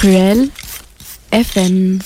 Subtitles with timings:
[0.00, 0.50] Cruel
[1.30, 2.00] FM.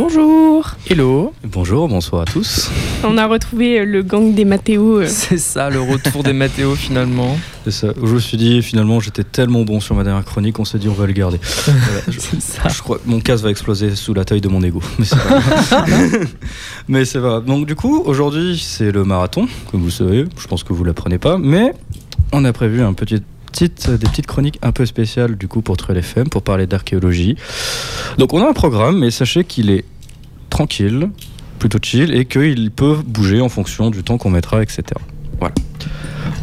[0.00, 0.72] Bonjour.
[0.90, 1.32] Hello.
[1.42, 2.70] Bonjour, bonsoir à tous.
[3.02, 4.98] On a retrouvé euh, le gang des Mathéo.
[5.00, 5.06] euh.
[5.08, 7.38] C'est ça, le retour des Mathéo finalement.
[7.64, 7.88] C'est ça.
[7.96, 10.90] Je me suis dit, finalement, j'étais tellement bon sur ma dernière chronique, on s'est dit,
[10.90, 11.38] on va le garder.
[11.66, 12.68] Voilà, je, C'est ça.
[12.68, 14.82] je crois que mon casque va exploser sous la taille de mon ego.
[14.98, 16.26] Mais c'est pas grave.
[16.88, 17.44] Mais c'est pas grave.
[17.46, 20.26] Donc, du coup, aujourd'hui, c'est le marathon, comme vous savez.
[20.38, 21.38] Je pense que vous l'apprenez pas.
[21.38, 21.72] Mais
[22.32, 23.22] on a prévu un petit.
[23.56, 27.36] Petite, des petites chroniques un peu spéciales du coup pour Truel FM pour parler d'archéologie.
[28.18, 29.86] Donc on a un programme mais sachez qu'il est
[30.50, 31.08] tranquille,
[31.58, 34.82] plutôt chill et qu'il peut bouger en fonction du temps qu'on mettra etc.
[35.40, 35.54] Voilà.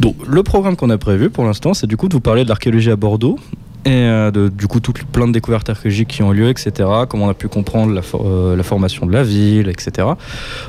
[0.00, 2.48] Donc le programme qu'on a prévu pour l'instant c'est du coup de vous parler de
[2.48, 3.38] l'archéologie à Bordeaux
[3.84, 6.88] et euh, de, du coup toutes plein de découvertes archéologiques qui ont lieu etc.
[7.08, 10.08] Comment on a pu comprendre la, euh, la formation de la ville etc.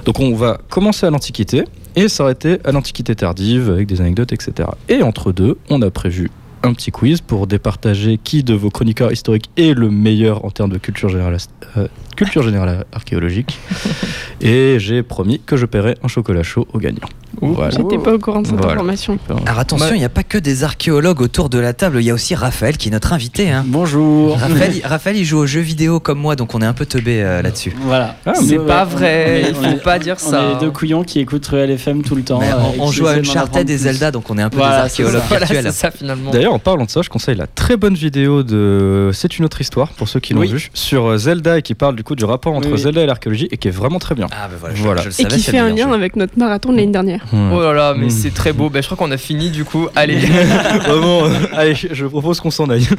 [0.05, 1.63] Donc on va commencer à l'Antiquité
[1.95, 4.69] et s'arrêter à l'Antiquité tardive avec des anecdotes etc.
[4.89, 6.29] Et entre deux on a prévu
[6.65, 10.71] un petit quiz pour départager qui de vos chroniqueurs historiques est le meilleur en termes
[10.71, 11.37] de culture générale,
[11.77, 13.57] euh, culture générale archéologique.
[14.41, 17.07] et j'ai promis que je paierai un chocolat chaud au gagnant.
[17.41, 17.69] Voilà.
[17.71, 18.73] J'étais pas au courant de cette Voilà.
[18.73, 19.19] information.
[19.45, 22.09] Alors attention, il n'y a pas que des archéologues autour de la table, il y
[22.09, 23.51] a aussi Raphaël qui est notre invité.
[23.51, 23.65] hein.
[23.67, 24.37] Bonjour.
[24.37, 26.85] Raphaël, il- Raphaël, il joue aux jeux vidéo comme moi, donc on est un peu
[26.85, 27.75] teubé euh, là-dessus.
[27.81, 28.15] Voilà.
[28.25, 30.43] Ah, C'est pas vrai, on est- il on faut est- pas dire On ça.
[30.43, 32.41] est les deux couillons qui écoutent Real FM tout le temps.
[32.41, 32.45] Euh,
[32.79, 33.77] on, on joue à Uncharted et.
[33.77, 35.63] Zelda, donc on est un peu Voilà, des archéologues virtuels.
[35.65, 36.31] c'est ça finalement.
[36.31, 39.61] D'ailleurs, en parlant de ça, je conseille la très bonne vidéo de C'est une autre
[39.61, 40.47] histoire pour ceux qui l'ont Oui.
[40.51, 42.77] vu sur euh, Zelda et qui parle du coup du rapport entre Oui.
[42.77, 44.27] Zelda et l'archéologie et qui est vraiment très bien.
[44.31, 45.01] Ah, bah voilà, je, Voilà.
[45.01, 45.93] je le Et savais, qui c'est fait un lien jeu.
[45.93, 47.25] avec notre marathon de l'année dernière.
[47.33, 48.09] Oh là là, mais Mm.
[48.09, 48.69] c'est très beau.
[48.69, 49.87] Ben, je crois qu'on a fini du coup.
[49.95, 50.17] Allez,
[50.87, 52.87] Vraiment, euh, allez, je propose qu'on s'en aille.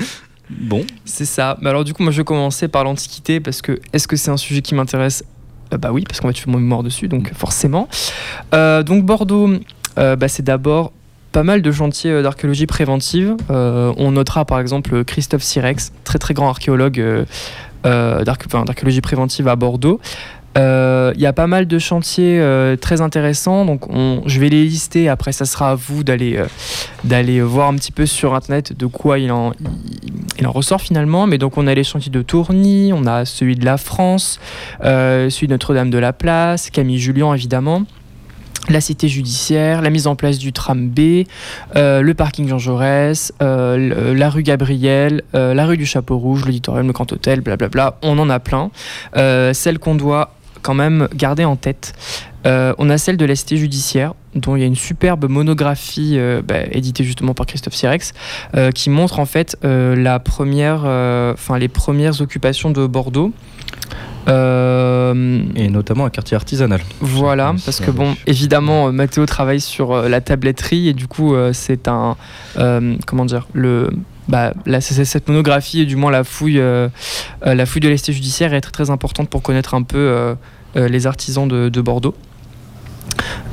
[0.48, 1.56] Bon, c'est ça.
[1.60, 4.30] Mais alors du coup, moi je vais commencer par l'Antiquité parce que est-ce que c'est
[4.30, 5.24] un sujet qui m'intéresse?
[5.72, 7.88] Euh, Bah oui, parce qu'on va tuer mon mémoire dessus, donc forcément.
[8.54, 9.50] Euh, donc Bordeaux,
[9.98, 10.92] euh, bah, c'est d'abord
[11.36, 13.36] pas mal de chantiers euh, d'archéologie préventive.
[13.50, 16.98] Euh, on notera par exemple Christophe Sirex, très très grand archéologue
[17.84, 20.00] euh, d'archéologie préventive à Bordeaux.
[20.56, 22.42] Il y a pas mal de chantiers
[22.80, 25.10] très intéressants, donc on- je vais les lister.
[25.10, 29.30] Après, ça sera à vous d'aller voir un petit peu sur internet de quoi il
[29.30, 31.26] en, il, il en ressort finalement.
[31.26, 34.40] Mais donc, on a les chantiers de Tourny, on a celui de la France,
[34.82, 37.82] celui de Notre-Dame de la Place, Camille Julien évidemment
[38.68, 41.24] la cité judiciaire, la mise en place du tram B,
[41.76, 46.44] euh, le parking Jean Jaurès, euh, la rue Gabriel, euh, la rue du Chapeau Rouge,
[46.44, 47.98] l'auditorium, le Grand Hôtel, blablabla.
[48.02, 48.70] On en a plein.
[49.14, 50.32] Celle qu'on doit
[50.62, 51.94] quand même garder en tête,
[52.44, 56.60] on a celle de la cité judiciaire, dont il y a une superbe monographie bah,
[56.70, 58.12] éditée justement par Christophe Sirex,
[58.74, 60.18] qui montre en fait les
[61.68, 63.32] premières occupations de Bordeaux.
[64.28, 66.80] Euh, et notamment un quartier artisanal.
[67.00, 71.34] voilà, parce que bon, évidemment, euh, Mathéo travaille sur euh, la tabletterie et du coup,
[71.52, 72.16] c'est un,
[72.58, 73.90] euh, comment dire, le,
[74.28, 76.88] bah, la- cette monographie et du moins la fouille, euh,
[77.44, 80.34] la fouille de l'esté judiciaire est très très importante pour connaître un peu
[80.74, 82.14] les artisans de, de Bordeaux.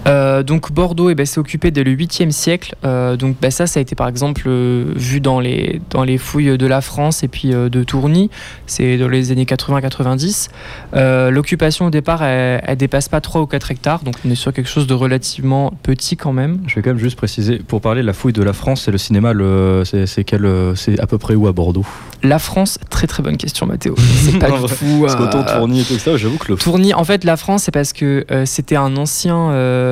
[0.07, 2.75] Euh, donc Bordeaux eh ben, s'est occupé dès le 8e siècle.
[2.83, 6.17] Euh, donc bah, ça, ça a été par exemple euh, vu dans les, dans les
[6.17, 8.29] fouilles de la France et puis de Tourny.
[8.65, 10.49] C'est dans les années 80-90.
[10.95, 14.03] Euh, L'occupation au départ, elle, elle dépasse pas 3 ou 4 hectares.
[14.03, 16.59] Donc on est sur quelque chose de relativement petit quand même.
[16.67, 18.91] Je vais quand même juste préciser, pour parler de la fouille de la France, c'est
[18.91, 21.85] le cinéma, le, c'est, c'est quel, c'est à peu près où à Bordeaux?
[22.23, 23.95] La France, très très bonne question Mathéo.
[23.97, 25.01] C'est pas du tout...
[25.01, 27.71] Parce qu'autant Tourny et tout ça, j'avoue que le Tourny, en fait, la France, c'est
[27.71, 29.51] parce que c'était un ancien,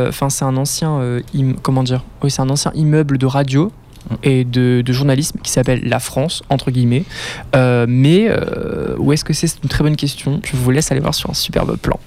[0.10, 1.22] enfin c'est un ancien, euh,
[1.62, 3.72] comment dire, oui, c'est un ancien immeuble de radio
[4.10, 4.16] Mm.
[4.24, 7.04] et de, de journalisme qui s'appelle La France entre guillemets.
[7.56, 9.48] Euh, mais euh, où est-ce que c'est?
[9.48, 10.40] C'est une très bonne question.
[10.44, 12.00] Je vous laisse aller voir sur un superbe plan.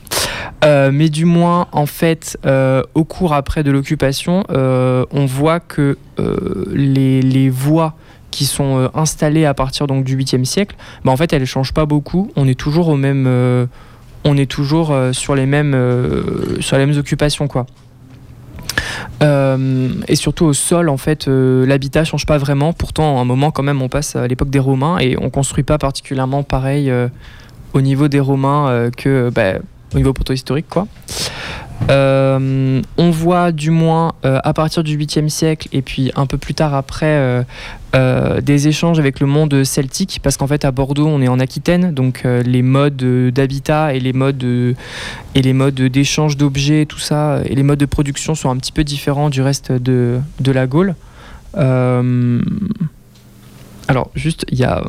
[0.64, 5.60] Euh, mais du moins, en fait, euh, au cours après de l'occupation, euh, on voit
[5.60, 7.94] que euh, les, les voies
[8.30, 11.46] qui sont euh, installées à partir donc du 8e siècle, bah, en fait, elles ne
[11.46, 12.30] changent pas beaucoup.
[12.34, 13.66] On est toujours au même, euh,
[14.24, 17.66] on est toujours euh, sur les mêmes, euh, sur les mêmes occupations, quoi.
[19.22, 22.72] Euh, et surtout au sol, en fait, l'habitat change pas vraiment.
[22.72, 25.64] Pourtant, à un moment, quand même, on passe à l'époque des Romains et on construit
[25.64, 26.92] pas particulièrement pareil
[27.72, 29.60] au niveau des Romains que bah,
[29.94, 30.86] au niveau proto-historique, quoi.
[31.90, 36.38] Euh, on voit du moins euh, à partir du 8e siècle et puis un peu
[36.38, 37.44] plus tard après
[37.94, 41.38] euh, des échanges avec le monde celtique parce qu'en fait à Bordeaux on est en
[41.38, 44.38] Aquitaine donc les modes d'habitat et les modes
[45.74, 49.42] d'échange d'objets tout ça et les modes de production sont un petit peu différents du
[49.42, 50.94] reste de, de la Gaule.
[53.86, 54.82] Alors juste il y a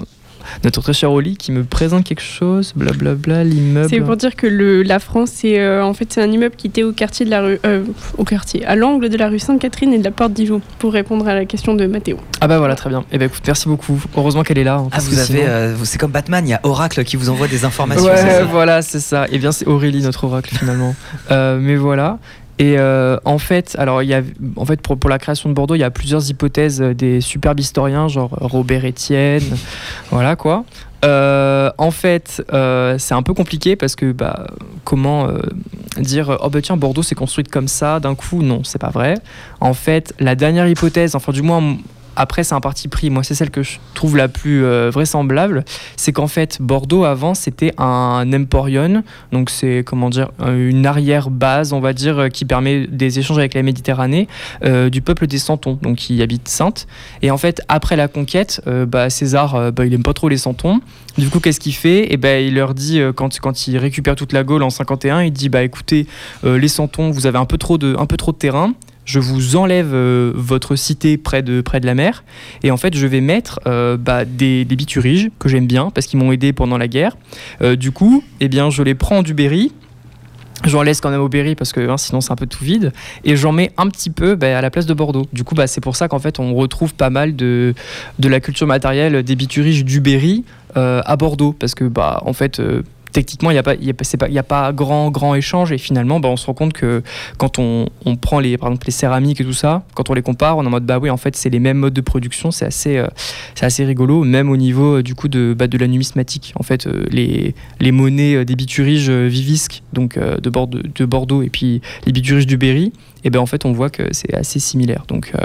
[0.63, 3.89] notre très cher Oli qui me présente quelque chose, blablabla, l'immeuble.
[3.89, 6.67] C'est pour dire que le, la France, c'est euh, en fait c'est un immeuble qui
[6.67, 7.83] était au quartier de la rue, euh,
[8.17, 11.27] au quartier, à l'angle de la rue Sainte-Catherine et de la porte d'Ivaux, pour répondre
[11.27, 12.17] à la question de Mathéo.
[12.41, 13.03] Ah bah voilà, très bien.
[13.11, 14.01] Et ben écoute, merci beaucoup.
[14.15, 14.75] Heureusement qu'elle est là.
[14.75, 15.25] hein, Ah, vous avez.
[15.25, 18.05] sinon- euh, c'est comme Batman, il y a Oracle qui vous envoie des informations.
[18.05, 19.25] Ouais, voilà, c'est ça.
[19.31, 20.95] Et bien, c'est Aurélie, notre oracle, finalement.
[21.31, 22.19] Euh, mais voilà.
[22.57, 24.21] Et euh, en fait, alors il y a,
[24.55, 27.19] en fait pour, pour la création de Bordeaux, il y a plusieurs hypothèses euh, des
[27.19, 29.43] superbes historiens, genre Robert Etienne,
[30.09, 30.63] voilà quoi.
[31.03, 32.41] Euh, en fait,
[32.97, 34.47] c'est un peu compliqué parce que bah,
[34.83, 35.27] comment
[35.99, 39.15] dire oh bah tiens Bordeaux s'est construite comme ça d'un coup Non, c'est pas vrai.
[39.59, 41.77] En fait, la dernière hypothèse, enfin du moins
[42.15, 45.65] après c'est un parti pris, moi c'est celle que je trouve la plus euh, vraisemblable,
[45.97, 51.29] c'est qu'en fait Bordeaux avant c'était un emporion, donc c'est comment dire euh, une arrière
[51.29, 54.27] base on va dire euh, qui permet des échanges avec la Méditerranée
[54.91, 56.87] du peuple des Santons, donc qui habite Sainte.
[57.21, 60.81] Et en fait après la conquête, bah, César bah, il aime pas trop les Santons.
[61.17, 62.11] Du coup qu'est-ce qu'il fait?
[62.13, 65.31] Et ben il leur dit quand quand il récupère toute la Gaule en 51, il
[65.31, 66.07] dit bah écoutez
[66.43, 68.73] les Santons vous avez un peu trop de un peu trop de terrain
[69.05, 72.23] je vous enlève euh, votre cité près de, près de la mer
[72.63, 76.19] et en fait je vais mettre euh, bah, des, bituriges que j'aime bien parce qu'ils
[76.19, 77.15] m'ont aidé pendant la guerre.
[77.61, 79.71] Euh, du coup, eh bien, je les prends du Berry.
[80.65, 82.91] J'en laisse quand même au Berry parce que hein, sinon c'est un peu tout vide
[83.23, 85.27] et j'en mets un petit peu bah, à la place de Bordeaux.
[85.31, 87.75] Du coup, bah, c'est pour ça qu'en fait on retrouve pas mal de,
[88.17, 90.43] de la culture matérielle des bituriges du Berry
[90.75, 92.61] à Bordeaux parce que en fait
[93.15, 95.71] techniquement il n'y a pas a pas- grand grand échange.
[95.71, 97.01] Et finalement bah, on se rend compte que
[97.37, 100.21] quand on, on prend les par exemple les céramiques et tout ça quand on les
[100.21, 102.51] compare on est en mode bah oui en fait c'est les mêmes modes de production.
[102.51, 103.07] C'est assez euh,
[103.61, 106.87] assez rigolo même au niveau euh, du coup de bah, de la numismatique en fait
[106.87, 112.11] euh, les les monnaies des bituriges vivisques donc de Bordeaux de Bordeaux et puis les
[112.11, 112.91] bituriges du Berry
[113.25, 115.03] et ben en fait on voit que c'est assez similaire.
[115.07, 115.39] Donc euh,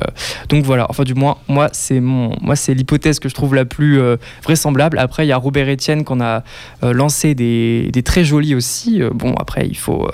[0.48, 0.86] donc voilà.
[0.90, 4.16] Enfin du moins moi c'est mon moi c'est l'hypothèse que je trouve la plus euh,
[4.44, 4.98] vraisemblable.
[4.98, 6.44] Après il y a Robert Etienne qu'on a
[6.84, 9.00] euh, lancé des, des très jolis aussi.
[9.14, 10.08] Bon après il faut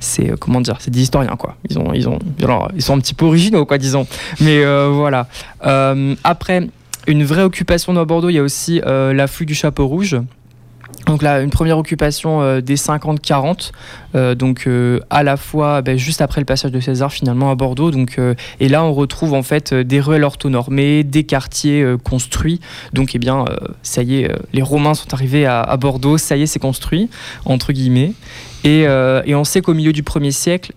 [0.00, 1.56] c'est comment dire c'est des historiens quoi.
[1.70, 4.06] Ils ont ils ont alors, ils sont un petit peu originaux quoi disons.
[4.40, 5.28] Mais voilà.
[6.24, 6.68] Après
[7.06, 10.16] une vraie occupation dans Bordeaux il y a aussi l'afflux du chapeau rouge
[11.06, 13.70] donc là, une première occupation euh, des 50-40,
[14.16, 17.54] euh, donc euh, à la fois ben, juste après le passage de César finalement à
[17.54, 17.92] Bordeaux.
[17.92, 18.20] Donc,
[18.60, 22.60] et là, on retrouve en fait des ruelles orthonormées, des quartiers construits.
[22.92, 23.44] Donc, eh bien,
[23.82, 27.08] ça y est, les Romains sont arrivés à, Bordeaux, ça y est, c'est construit,
[27.44, 28.12] entre guillemets.
[28.64, 30.72] Et, et on sait qu'au milieu du 1er siècle,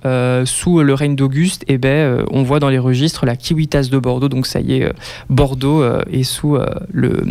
[0.46, 4.30] sous le règne d'Auguste, eh ben, on voit dans les registres la Civitas de Bordeaux.
[4.30, 4.94] Donc ça y est,
[5.30, 6.58] Bordeaux est sous
[6.92, 7.24] le,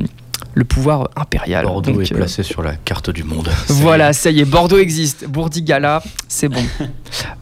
[0.54, 1.64] le pouvoir impérial.
[1.64, 3.48] Bordeaux Donc, est euh, placé sur la carte du monde.
[3.68, 5.26] voilà, ça y est, Bordeaux existe.
[5.28, 6.62] Bourdigala, c'est bon.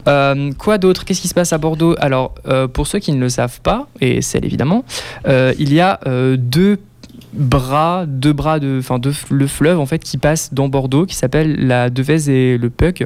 [0.07, 1.03] Euh, quoi d'autre?
[1.03, 1.93] Qu'est-ce qui se passe à Bordeaux?
[1.99, 4.85] Alors, euh, pour ceux qui ne le savent pas, et c'est évidemment,
[5.25, 5.99] il y a
[6.37, 6.79] deux
[7.33, 11.67] bras, deux bras de, enfin, le fleuve en fait qui passe dans Bordeaux, qui s'appelle
[11.67, 13.03] la Devèze et le Puck.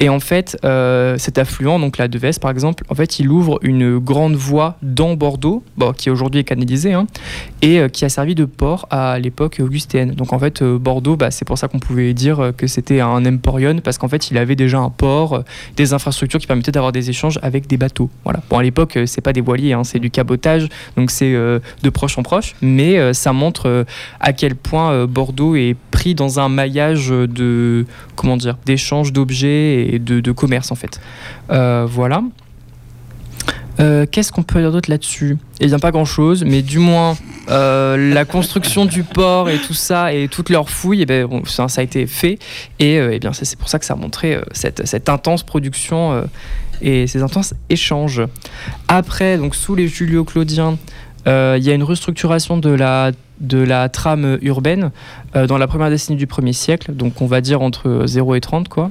[0.00, 3.58] Et en fait, euh, cet affluent, donc la Devèze par exemple, en fait, il ouvre
[3.62, 5.64] une grande voie dans Bordeaux,
[5.96, 7.06] qui aujourd'hui est canalisée, hein,
[7.62, 10.12] et euh, qui a servi de port à l'époque augustéenne.
[10.12, 13.26] Donc en fait, euh, Bordeaux, bah, c'est pour ça qu'on pouvait dire que c'était un
[13.26, 15.42] emporion, parce qu'en fait, il avait déjà un port,
[15.76, 18.08] des infrastructures qui permettaient d'avoir des échanges avec des bateaux.
[18.22, 18.40] Voilà.
[18.48, 22.16] Bon, à l'époque, c'est pas des voiliers, hein, c'est du cabotage, donc c'est de proche
[22.18, 23.84] en proche, mais ça montre
[24.20, 27.84] à quel point Bordeaux est pris dans un maillage de,
[28.14, 31.00] comment dire, d'échanges d'objets et de, commerce en fait.
[31.50, 32.22] Euh, voilà.
[33.80, 35.38] Euh, Qu'est-ce qu'on peut dire d'autre là-dessus?
[35.60, 37.16] Eh bien, pas grand-chose, mais du moins,
[37.48, 41.66] euh, la construction du port et tout ça, et toutes leurs fouilles, eh bon, ça,
[41.76, 42.38] a été fait.
[42.80, 46.24] Et eh bien, c'est pour ça que ça a montré cette, intense production
[46.82, 48.22] et ces intenses échanges.
[48.88, 50.76] Après, donc, sous les Julio-Claudiens,
[51.26, 54.90] il y a une restructuration de la, trame urbaine
[55.34, 58.68] dans la première décennie du 1er siècle, donc on va dire entre 0 et 30,
[58.68, 58.90] quoi.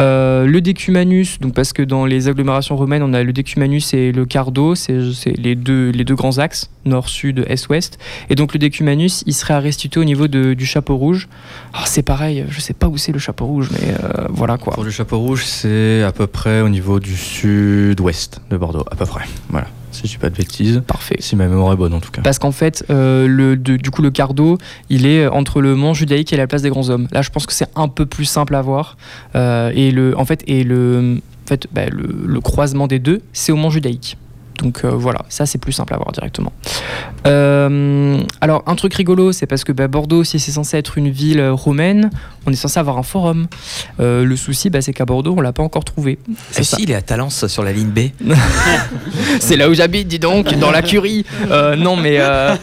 [0.00, 4.10] Euh, le décumanus, donc parce que dans les agglomérations romaines, on a le décumanus et
[4.10, 4.98] le cardo, c'est
[5.36, 7.98] les deux, les deux grands axes, nord, sud, est, ouest.
[8.28, 11.28] Et donc le décumanus, il serait à restituer au niveau de- du chapeau rouge.
[11.72, 14.72] Ah, c'est pareil, je sais pas où c'est le chapeau rouge, mais euh, voilà quoi.
[14.74, 18.96] Pour le chapeau rouge, c'est à peu près au niveau du sud-ouest de Bordeaux, à
[18.96, 19.24] peu près.
[19.50, 20.82] Voilà, si je dis pas de bêtises.
[20.86, 21.16] Parfait.
[21.20, 22.22] Si ma mémoire est bonne en tout cas.
[22.22, 24.58] Parce qu'en fait, euh, le, de- du coup, le cardo,
[24.90, 27.08] il est entre le mont judaïque et la place des grands hommes.
[27.12, 28.96] Là, je pense que c'est un peu plus simple à voir.
[29.34, 33.22] Euh, et le, en fait, et le, en fait, bah, le, le croisement des deux,
[33.32, 34.18] c'est au mont judaïque.
[34.62, 36.52] Donc euh, voilà, ça c'est plus simple à voir directement.
[37.24, 41.42] Alors un truc rigolo, c'est parce que bah, Bordeaux, si c'est censé être une ville
[41.48, 42.10] romaine,
[42.46, 43.46] on est censé avoir un forum.
[44.00, 46.18] Euh, le souci, bah, c'est qu'à Bordeaux, on l'a pas encore trouvé.
[46.50, 46.76] C'est Et ça.
[46.76, 48.00] si, il est à Talence sur la ligne B.
[49.40, 51.24] C'est là où j'habite, dis donc, dans la curie.
[51.50, 52.54] Euh, non, mais euh,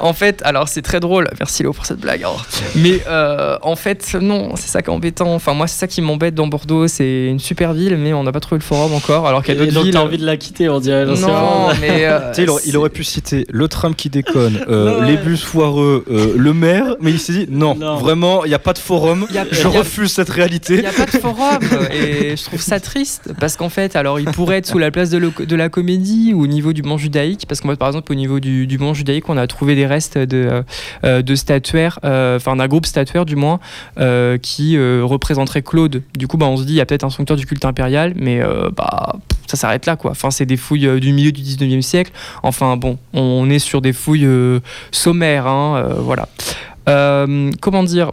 [0.00, 1.28] en fait, alors c'est très drôle.
[1.38, 2.20] Merci Léo pour cette blague.
[2.20, 2.44] alors.
[2.76, 5.34] Mais euh, en fait, non, c'est ça qui est embêtant.
[5.34, 6.86] Enfin, moi, c'est ça qui m'embête dans Bordeaux.
[6.88, 9.26] C'est une super ville, mais on n'a pas trouvé le forum encore.
[9.26, 9.94] Alors qu'il y a d'autres villes.
[9.94, 11.04] t'as envie de la quitter, on dirait.
[11.06, 12.04] Non, mais.
[12.06, 15.06] euh, Tu sais, il, aurait, il aurait pu citer le tram qui déconne, euh, Ouais.
[15.12, 17.96] les bus foireux, euh, le maire, mais il s'est dit non, Non.
[17.96, 20.78] vraiment, il n'y a pas de forum, A- je a- refuse cette Il réalité.
[20.80, 21.58] n'y a pas de forum
[21.92, 25.10] et je trouve ça triste parce qu'en fait, alors il pourrait être sous la place
[25.10, 28.12] de, le- de la comédie ou au niveau du banc judaïque parce qu'en par exemple,
[28.12, 30.62] au niveau du, du banc judaïque, on a trouvé des restes de,
[31.04, 33.60] euh, de statuaires, euh, enfin d'un groupe statuaire du moins,
[33.98, 36.02] euh, qui euh, représenterait Claude.
[36.16, 38.12] Du coup, bah, on se dit, il y a peut-être un sanctuaire du culte impérial,
[38.16, 40.12] mais euh, bah, ça s'arrête là quoi.
[40.12, 42.12] Enfin, c'est des fouilles euh, du milieu du 19e siècle.
[42.42, 44.60] Enfin, bon, on est sur des fouilles euh,
[44.90, 46.28] sommaires, hein, euh, voilà.
[46.88, 48.12] Euh, comment dire?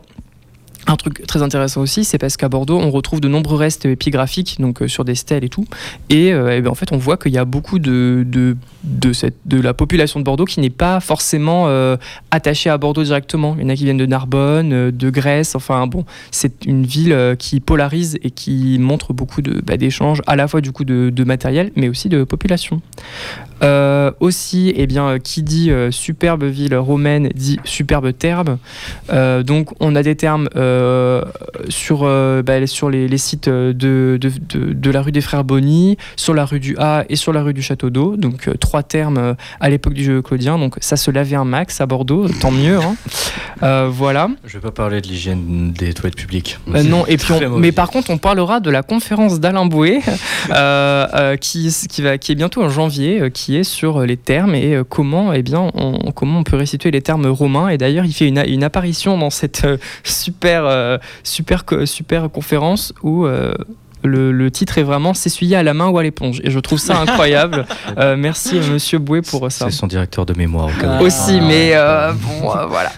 [0.89, 4.57] Un truc très intéressant aussi, c'est parce qu'à Bordeaux, on retrouve de nombreux restes épigraphiques,
[4.59, 5.65] donc euh, sur des stèles et tout.
[6.09, 8.25] Et, euh, eh ben, en fait, on voit qu'il y a beaucoup de,
[9.51, 11.95] la population de Bordeaux qui n'est pas forcément euh,
[12.31, 13.55] attachée à Bordeaux directement.
[13.57, 15.55] Il y en a qui viennent de Narbonne, de Grèce.
[15.55, 20.47] Enfin, bon, c'est une ville qui polarise et qui montre beaucoup bah, d'échanges, à la
[20.47, 22.81] fois du coup de matériel, mais aussi de population.
[23.61, 28.57] Euh, aussi, eh bien, euh, qui dit euh, superbe ville romaine dit superbe terme.
[29.11, 30.47] Euh, donc, on a des termes
[31.69, 31.99] sur,
[32.43, 36.33] bah, sur les, les sites de, de, de- de la rue des Frères Bonny, sur
[36.33, 38.15] la rue du A et sur la rue du Château d'Eau.
[38.17, 40.57] Donc, trois termes à l'époque du jeu Claudien.
[40.57, 42.77] Donc, ça se lavait un max à Bordeaux, tant mieux.
[42.79, 42.95] hein.
[43.89, 44.29] Voilà.
[44.45, 46.57] Je vais pas parler de l'hygiène des toilettes publiques.
[46.67, 49.99] Non, et puis on- mais par contre, on parlera de la conférence d'Alain Boué,
[51.41, 55.33] qui, qui, va, qui est bientôt en janvier, qui sur les termes et euh, comment,
[55.33, 57.69] eh bien, on, comment on peut restituer les termes romains.
[57.69, 62.93] Et d'ailleurs, il fait une, une apparition dans cette euh, super, euh, super, super conférence
[63.03, 63.25] où.
[63.25, 63.53] euh,
[64.01, 66.79] le, le titre est vraiment s'essuyer à la main ou à l'éponge et je trouve
[66.79, 67.65] ça incroyable.
[67.97, 70.91] Euh, merci euh, Monsieur Boué pour ça C'est son directeur de mémoire au cas où.
[70.99, 71.01] Ah.
[71.01, 72.91] aussi, mais euh, bon, euh, voilà.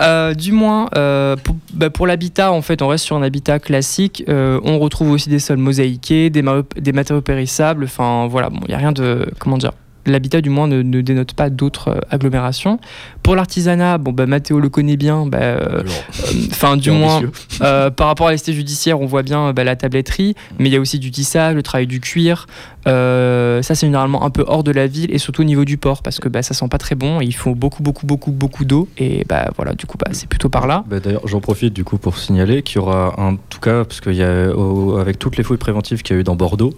[0.00, 3.58] Euh, du moins, euh, pour, bah, pour l'habitat, en fait, on reste sur un habitat
[3.58, 4.24] classique.
[4.28, 6.44] Euh, on retrouve aussi des sols mosaïqués, des,
[6.76, 7.84] des matériaux périssables.
[7.84, 9.26] Enfin, voilà, bon, il n'y a rien de.
[9.38, 9.72] Comment dire
[10.06, 12.78] L'habitat, du moins, ne, ne dénote pas d'autres euh, agglomérations.
[13.22, 15.26] Pour l'artisanat, bon, bah, Mathéo le connaît bien.
[15.26, 15.92] bah, euh, Alors,
[16.50, 17.22] Enfin, du moins,
[17.62, 20.76] euh, par rapport à l'esthétique judiciaire, on voit bien bah, la tabletterie, mais il y
[20.76, 22.46] a aussi du tissage, le travail du cuir.
[22.86, 25.76] Euh, ça, c'est généralement un peu hors de la ville et surtout au niveau du
[25.76, 27.20] port parce que bah, ça sent pas très bon.
[27.20, 30.48] Il faut beaucoup, beaucoup, beaucoup, beaucoup d'eau et bah voilà, du coup, bah, c'est plutôt
[30.48, 30.84] par là.
[30.88, 34.00] Bah, D'ailleurs, j'en profite du coup pour signaler qu'il y aura en tout cas, parce
[34.00, 36.74] qu'il y a, au- avec toutes les fouilles préventives qu'il y a eu dans Bordeaux,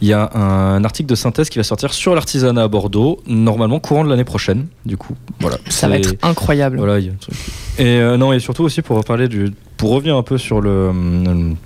[0.00, 4.02] il y a un article de synthèse qui va sortir sur l'artisanat Bordeaux, normalement courant
[4.02, 4.66] de l'année prochaine.
[4.84, 5.58] Du coup, voilà.
[5.68, 6.78] Ça va être incroyable.
[6.78, 7.36] Voilà, il y a un truc.
[7.78, 10.88] Et euh, non, et surtout aussi pour parler du, pour revenir un peu sur le.
[10.88, 11.56] hum,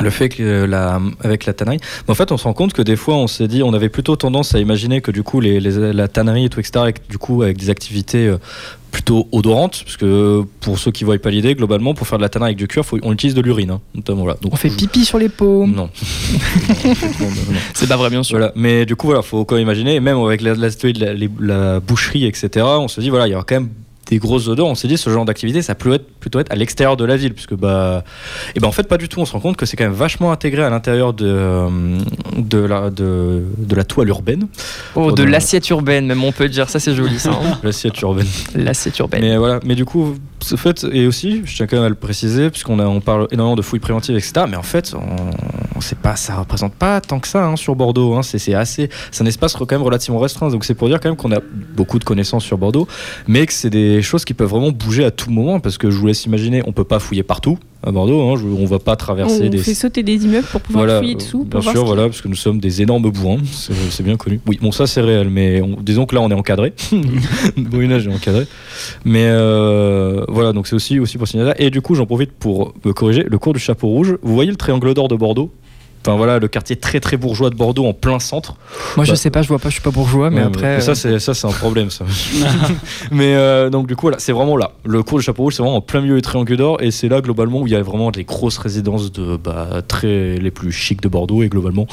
[0.00, 2.72] le fait que euh, la, avec la tannerie, mais en fait, on se rend compte
[2.72, 5.40] que des fois, on s'est dit, on avait plutôt tendance à imaginer que du coup,
[5.40, 8.38] les, les- la tannerie et tout, etc., avec, du coup, avec des activités euh,
[8.90, 12.28] plutôt odorantes, parce que pour ceux qui voient pas l'idée, globalement, pour faire de la
[12.30, 14.36] tannerie avec du cuir, faut, on utilise de l'urine, hein, notamment là.
[14.40, 15.66] Donc, On fait pipi sur les peaux.
[15.66, 15.90] Non.
[17.74, 18.38] C'est pas vrai, bien sûr.
[18.38, 18.52] Voilà.
[18.56, 21.30] Mais du coup, voilà, faut quand même imaginer, et même avec la, la, la, les-
[21.40, 23.68] la boucherie, etc., on se dit, voilà, il y aura quand même
[24.08, 24.66] des grosses odeurs.
[24.66, 27.16] On s'est dit, ce genre d'activité, ça peut être plutôt être à l'extérieur de la
[27.16, 28.04] ville, puisque, bah,
[28.54, 29.20] et ben en fait, pas du tout.
[29.20, 31.98] On se rend compte que c'est quand même vachement intégré à l'intérieur de, euh,
[32.36, 34.48] de, la, de, de la toile urbaine,
[34.94, 36.68] Oh, de l'assiette urbaine, même on peut dire.
[36.70, 37.30] Ça, c'est joli, ça.
[37.30, 37.58] hein.
[37.62, 38.26] l'assiette urbaine.
[38.54, 39.20] l'assiette urbaine.
[39.20, 41.94] Mais voilà, mais du coup, ce fait, et aussi, je tiens quand même à le
[41.94, 44.46] préciser, puisqu'on on parle énormément de fouilles préventives, etc.
[44.48, 44.94] Mais en fait,
[45.74, 48.14] on, sait pas, ça représente pas tant que ça hein, sur Bordeaux.
[48.14, 50.48] Hein, c'est, c'est assez, c'est un espace quand même relativement restreint.
[50.50, 51.40] Donc c'est pour dire quand même qu'on a
[51.76, 52.88] beaucoup de connaissances sur Bordeaux,
[53.26, 55.98] mais que c'est des choses qui peuvent vraiment bouger à tout moment, parce que je
[55.98, 58.20] vous laisse imaginer, on peut pas fouiller partout à Bordeaux.
[58.28, 60.98] Hein, je- on va pas traverser On des fait sauter des immeubles pour pouvoir voilà,
[61.00, 61.38] fouiller dessous.
[61.44, 63.38] bien pour voir sûr, voilà, parce que nous sommes des énormes bourrins,
[63.90, 64.40] c'est bien connu.
[64.46, 66.72] Oui, bon, ça c'est réel, mais on- disons que là on est encadré.
[66.92, 68.46] Est encadré.
[69.04, 71.52] Mais euh, voilà, donc c'est aussi, aussi pour signaler.
[71.58, 74.16] Et du coup, j'en profite pour me corriger le cours du chapeau rouge.
[74.22, 75.50] Vous voyez le triangle d'or de Bordeaux?
[76.08, 78.54] Enfin voilà, le quartier très très bourgeois de Bordeaux en plein centre.
[78.96, 80.76] Moi, je bah- sais pas, je vois pas, je suis pas bourgeois, mais Ouais, après.
[80.76, 82.04] mais ça euh, c'est ça c'est un problème ça.
[83.10, 84.72] mais euh, donc du coup voilà, c'est vraiment là.
[84.84, 87.08] Le cours du chapeau rouge c'est vraiment en plein milieu du triangle d'or et c'est
[87.08, 90.72] là globalement où il y a vraiment des grosses résidences de bah, très les plus
[90.72, 91.86] chics de Bordeaux et globalement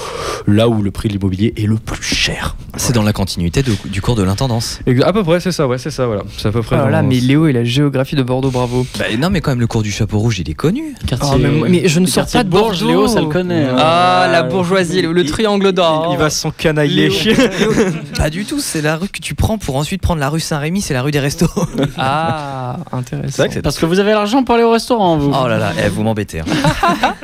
[0.48, 2.55] là où le prix de l'immobilier est le plus cher.
[2.77, 4.79] C'est dans la continuité de- du cours de l'intendance.
[4.88, 6.75] Et à peu près c'est ça ouais c'est ça voilà c'est à peu près.
[6.79, 8.86] Oh là là, mais Léo et la géographie de Bordeaux, bravo.
[9.00, 10.93] Bah, non, mais quand même, le cours du chapeau rouge, il est connu.
[11.07, 12.88] Quartier- Ah, mais, je ne sors pas de Bourges, Bordeaux.
[12.88, 13.63] Léo, ça le connaît.
[13.65, 13.75] hein.
[13.77, 16.09] Ah, Ah, la bourgeoisie, le, il- triangle d'or.
[16.12, 17.09] Il va s'encanailler.
[18.17, 20.81] Pas du tout, c'est la rue que tu prends pour ensuite prendre la rue Saint-Rémy,
[20.81, 21.47] c'est la rue des restos.
[21.97, 23.47] Ah, intéressant.
[23.47, 25.31] Que Parce que vous avez l'argent pour aller au restaurant, vous.
[25.33, 26.41] Oh là là, eh, vous m'embêtez.
[26.41, 26.45] hein.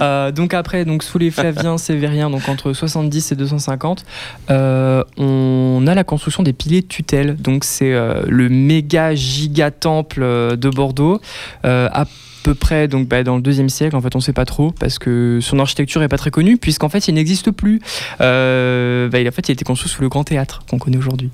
[0.00, 4.04] Euh, donc après, donc sous les Flaviens, Sévériens, donc entre 70 et 250,
[4.50, 7.36] euh, on a la construction des piliers de tutelle.
[7.36, 10.22] Donc c'est euh, le méga giga temple
[10.56, 11.20] de Bordeaux.
[11.64, 12.06] euh, à
[12.42, 14.98] peu près donc bah, dans le deuxième siècle en fait on sait pas trop parce
[14.98, 17.80] que son architecture est pas très connue puisqu'en fait il n'existe plus.
[18.20, 20.96] Euh, bah, il, en fait il a été construit sous le grand théâtre qu'on connaît
[20.96, 21.30] aujourd'hui.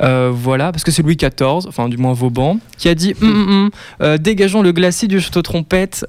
[0.00, 3.28] Euh, voilà parce que c'est Louis XIV enfin du moins Vauban qui a dit Hum,
[3.28, 3.70] hum, hum,
[4.02, 6.04] euh, dégageons le glacis du château trompette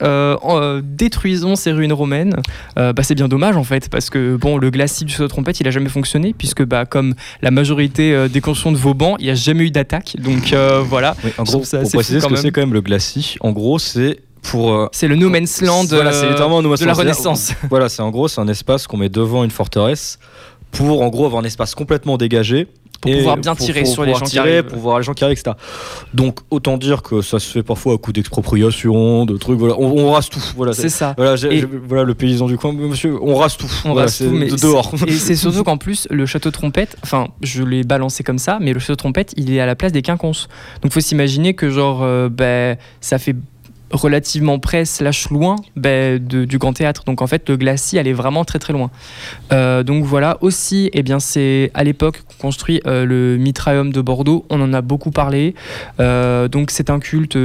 [0.84, 2.36] détruisons ces ruines romaines.
[2.76, 5.68] Bah, c'est bien dommage en fait parce que bon le glacis du château trompette il
[5.68, 9.36] a jamais fonctionné puisque bah, comme la majorité des constructions de Vauban il n'y a
[9.36, 10.16] jamais eu d'attaque.
[10.20, 10.54] Donc
[10.86, 11.16] voilà.
[11.24, 13.38] Oui, en Je gros, trouve ça pour préciser ce que c'est quand même le glacis,
[13.42, 14.74] en gros, c'est pour.
[14.74, 17.90] euh, c'est le no man's land Voilà, euh, littéralement No Man's de la Renaissance Voilà,
[17.90, 20.20] c'est en gros, c'est un espace qu'on met devant une forteresse
[20.72, 22.68] pour en gros avoir un espace complètement dégagé.
[23.02, 24.64] Pour pouvoir bien tirer sur les gens qui arrivent.
[24.66, 25.56] Pour voir les gens qui arrivent, etc.
[26.14, 29.58] Donc autant dire que ça se fait parfois à coup d'expropriation, de trucs.
[29.58, 30.44] Voilà, on, on rase tout.
[30.58, 31.36] Voilà, c'est ça voilà,
[32.04, 33.72] le paysan du coin, monsieur, on rase tout.
[33.86, 34.94] On Voilà, rase tout, mais de- dehors.
[35.08, 38.74] Et c'est surtout qu'en plus, le château trompette, enfin, je l'ai balancé comme ça, mais
[38.74, 40.50] le château trompette, il est à la place des quinconces.
[40.82, 43.36] Donc, faut s'imaginer que, genre, euh, ben, ça fait
[43.92, 47.04] relativement près slash loin ben, du grand théâtre.
[47.06, 48.90] Donc en fait le glacis est vraiment très très loin.
[49.52, 50.38] Euh, donc voilà.
[50.42, 54.46] Aussi eh bien c'est à l'époque qu'on construit euh, le mitraeum de Bordeaux.
[54.50, 55.56] On en a beaucoup parlé.
[56.00, 57.38] Euh, donc c'est un culte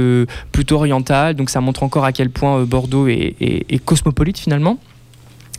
[0.51, 1.35] plutôt oriental.
[1.35, 4.77] Donc ça montre encore à quel point Bordeaux est- cosmopolite finalement.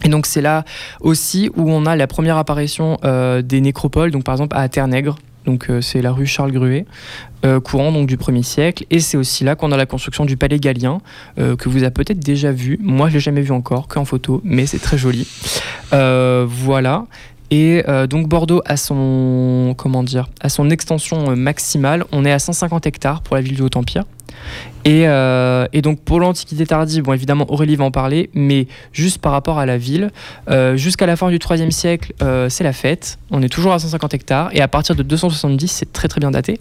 [0.05, 0.65] Et donc c'est là
[1.01, 2.99] aussi où on a la première apparition
[3.43, 5.17] des nécropoles, donc par exemple à Ternègre,
[5.47, 6.85] donc euh, c'est la rue Charles Gruet,
[7.45, 10.37] euh, courant donc du 1er siècle, et c'est aussi là qu'on a la construction du
[10.37, 10.99] palais gallien,
[11.39, 14.41] euh, que vous avez peut-être déjà vu, moi je l'ai jamais vu encore, qu'en photo,
[14.45, 15.27] mais c'est très joli.
[15.91, 17.07] Voilà.
[17.53, 22.87] Et donc Bordeaux a son comment dire à son extension maximale, on est à 150
[22.87, 24.03] hectares pour la ville du Haut-Empire.
[24.87, 29.19] Et, euh, et donc pour l'Antiquité tardive, bon évidemment Aurélie va en parler, mais juste
[29.19, 30.13] par rapport à la ville,
[30.49, 33.19] euh, jusqu'à la fin du 3 siècle, euh, c'est la fête.
[33.33, 36.31] On est toujours à 150 hectares et à partir de 270, c'est très très bien
[36.31, 36.61] daté.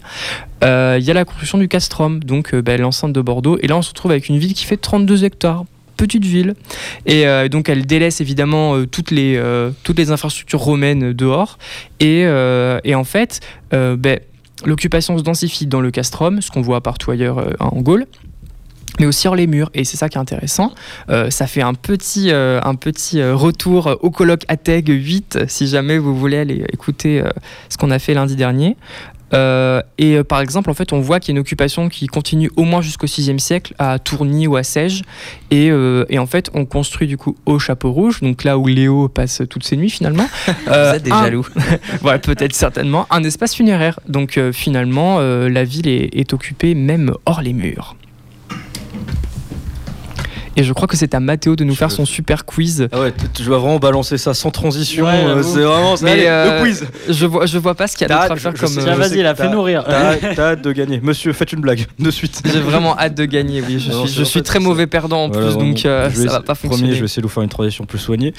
[0.62, 3.58] Il y a la construction du castrum, donc l'enceinte de Bordeaux.
[3.62, 5.64] Et là, on se retrouve avec une ville qui fait 32 hectares.
[5.96, 6.54] Petite ville.
[7.04, 9.40] Et donc, elle délaisse évidemment toutes, les,
[9.84, 11.58] toutes les infrastructures romaines dehors.
[12.00, 14.18] Et, en fait, ben,
[14.64, 18.06] l'occupation se densifie dans le castrum, ce qu'on voit partout ailleurs euh, en Gaule
[18.98, 19.68] mais aussi hors les murs.
[19.74, 20.72] Et c'est ça qui est intéressant.
[21.10, 22.62] Euh, ça fait un petit, euh,
[23.34, 27.22] retour au colloque ATEG 8, si jamais vous voulez aller écouter
[27.68, 28.74] ce qu'on a fait lundi dernier.
[29.34, 32.06] Euh, et euh, par exemple, en fait, on voit qu'il y a une occupation qui
[32.06, 35.02] continue au moins jusqu'au 6e siècle à Tourny ou à Sège.
[35.50, 38.66] Et, euh, et en fait, on construit du coup au Chapeau Rouge, donc là où
[38.66, 40.28] Léo passe toutes ses nuits finalement.
[40.66, 41.46] Vous êtes des un- jaloux.
[42.02, 43.98] voilà, peut-être certainement, un espace funéraire.
[44.08, 47.96] Donc finalement, la ville est, est occupée même hors les murs.
[50.56, 52.88] Et je crois que c'est à Mathéo de nous Je- faire son super quiz.
[52.92, 55.04] Ah ouais, je dois vraiment balancer ça sans transition.
[55.04, 56.04] Ouais, euh, c'est vraiment ça.
[56.06, 56.86] Mais, Allez, euh, le quiz.
[57.08, 58.78] Je vois, je vois pas ce qu'il y a d'autre à faire je comme.
[58.78, 59.84] euh, vas-y, que fais-nous rire.
[59.86, 61.00] T'as hâte- t'as hâte de gagner.
[61.02, 62.42] Monsieur, faites une blague de suite.
[62.44, 63.78] J'ai vraiment hâte de gagner, oui.
[63.78, 65.70] Je suis, je suis fait, très mauvais perdant en Voilà, plus, vraiment.
[65.72, 66.94] donc euh, ça vais va pas fonctionner.
[66.94, 68.32] je vais essayer de vous faire une transition plus soignée.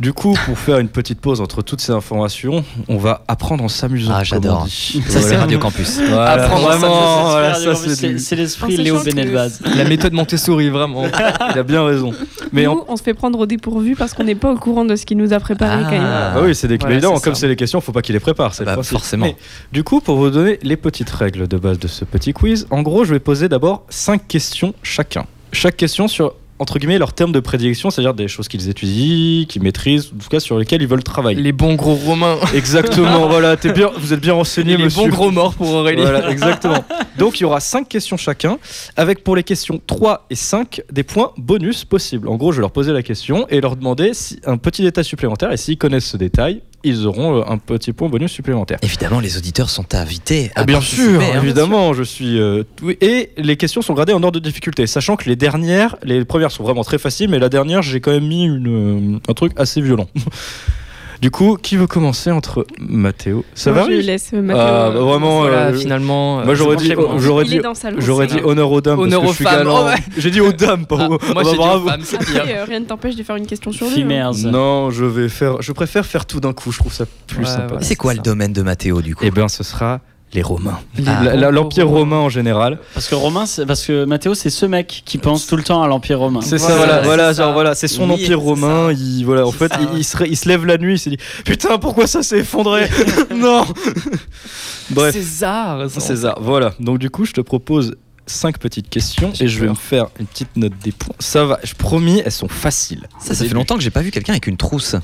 [0.00, 3.68] Du coup, pour faire une petite pause entre toutes ces informations, on va apprendre en
[3.68, 4.12] s'amusant.
[4.14, 4.66] Ah, j'adore.
[5.08, 5.36] Ça, c'est.
[5.36, 5.98] Radio Campus.
[6.00, 9.60] Apprendre en vraiment, voilà, C'est- l'esprit En Léo Benelvaz.
[9.76, 11.04] La méthode Montessori, vraiment.
[11.58, 12.12] Il a bien raison.
[12.52, 14.84] Mais Nous, en- on se fait prendre au dépourvu parce qu'on n'est pas au courant
[14.84, 16.02] de ce qu'il nous a préparé quand même.
[16.04, 16.34] Ah.
[16.36, 18.64] Ah oui, c'est des Voilà, comme c'est les questions, faut pas qu'il les prépare, c'est
[18.64, 19.26] Bah, forcément.
[19.26, 19.36] Mais,
[19.72, 22.82] du coup, pour vous donner les petites règles de base de ce petit quiz, en
[22.82, 25.26] gros, je vais poser d'abord cinq questions chacun.
[25.52, 29.62] Chaque question sur entre guillemets leurs termes de prédilection, c'est-à-dire des choses qu'ils étudient, qu'ils
[29.62, 31.40] maîtrisent, en tout cas sur lesquelles ils veulent travailler.
[31.40, 32.36] Les bons gros romains.
[32.54, 35.02] Exactement, voilà, t'es bien, vous êtes bien renseigné, les monsieur.
[35.02, 36.02] bons gros morts pour Aurélie.
[36.02, 36.84] Voilà, exactement.
[37.16, 38.58] Donc il y aura 5 questions chacun,
[38.96, 42.28] avec pour les questions 3 et 5 des points bonus possibles.
[42.28, 45.04] En gros, je vais leur poser la question et leur demander si, un petit détail
[45.04, 48.78] supplémentaire, et s'ils connaissent ce détail, ils auront euh, un petit point bonus supplémentaire.
[48.82, 51.40] Évidemment, les auditeurs sont invités à Ah, bien sûr, hein.
[51.42, 52.38] évidemment, je suis.
[52.38, 55.96] euh, tout- et les questions sont gradées en ordre de difficulté, sachant que les dernières,
[56.02, 59.18] les premières sont vraiment très faciles, mais la dernière, j'ai quand même mis une, euh,
[59.28, 60.08] un truc assez violent.
[61.20, 63.44] du coup, qui veut commencer entre Mathéo?
[63.54, 64.62] Ça Moi, va je oui laisse euh, Mathéo.
[64.64, 66.36] Ah, bah, vraiment, Voilà, euh, finalement.
[66.44, 68.06] moi, euh, j'aurais c'est dit- j'aurais Il dit- est dans sa lancée.
[68.06, 69.80] J'aurais dit honneur aux dames Honneur parce aux que je suis femmes, galant.
[69.82, 69.94] oh ouais.
[70.16, 71.88] J'ai dit aux dames, pas Ah, aux- moi, bah, bravo.
[71.88, 72.02] femmes.
[72.20, 74.02] Après, euh, rien ne t'empêche de faire une question sur lui.
[74.14, 74.30] hein.
[74.44, 75.60] Non, je vais faire.
[75.60, 76.70] Je préfère faire tout d'un coup.
[76.72, 77.74] Je trouve ça plus Ouais, sympa.
[77.74, 77.82] ouais.
[77.82, 79.24] C'est quoi le domaine de Mathéo du coup?
[79.26, 80.00] Eh bien, ce sera
[80.34, 80.78] les Romains.
[81.06, 81.22] Ah.
[81.50, 82.78] L'Empire romain en général.
[82.94, 85.82] Parce que Romain, c'est- parce que Mathéo, c'est ce mec qui pense tout le temps
[85.82, 86.40] à l'Empire romain.
[86.42, 87.42] C'est ça, Voilà, voilà, c'est voilà, ça.
[87.42, 88.92] genre voilà, c'est son Oui, empire romain.
[88.92, 89.92] Il, voilà, en fait, ça, il, ouais.
[89.98, 92.40] il se, ré- il se lève la nuit, il se dit putain, pourquoi ça s'est
[92.40, 92.88] effondré?
[93.34, 93.64] Non.
[94.90, 95.86] Bref, César.
[95.88, 96.34] c'est ça.
[96.40, 96.74] Voilà.
[96.80, 100.26] Donc du coup, je te propose cinq petites questions et je vais me faire une
[100.26, 101.14] petite note des points.
[101.18, 103.08] Ça va, je promis, elles sont faciles.
[103.20, 104.96] Ça, ça fait longtemps que j'ai pas vu quelqu'un avec une trousse.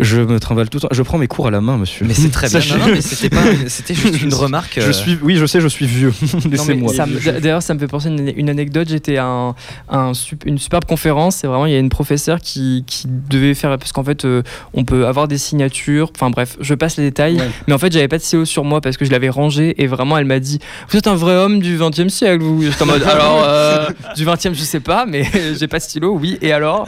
[0.00, 0.88] Je me trimballe tout le temps.
[0.90, 2.04] Je prends mes cours à la main, monsieur.
[2.04, 2.60] Mais c'est très bien.
[2.60, 4.72] Sachez- Non, non, mais c'était pas, une- c'était juste une remarque.
[4.76, 6.12] Je euh, suis, oui, je sais, je suis vieux.
[6.34, 6.92] Non, mais Laissez-moi.
[6.94, 8.88] ça me- D'ailleurs, ça me fait penser à une, une anecdote.
[8.88, 9.54] J'étais à un,
[9.88, 11.36] un sup- une superbe conférence.
[11.36, 13.78] C'est vraiment, il y a une professeure qui, qui devait faire.
[13.78, 16.10] Parce qu'en fait, euh, on peut avoir des signatures.
[16.16, 17.36] Enfin bref, je passe les détails.
[17.36, 17.50] Ouais.
[17.68, 19.80] Mais en fait, j'avais pas de stylo sur moi parce que je l'avais rangé.
[19.82, 20.58] Et vraiment, elle m'a dit
[20.90, 23.86] Vous êtes un vrai homme du 20 e siècle, vous J'étais en mode Alors, euh,
[24.16, 25.24] du 20 e je sais pas, mais
[25.58, 26.36] j'ai pas de stylo, oui.
[26.42, 26.84] Et alors?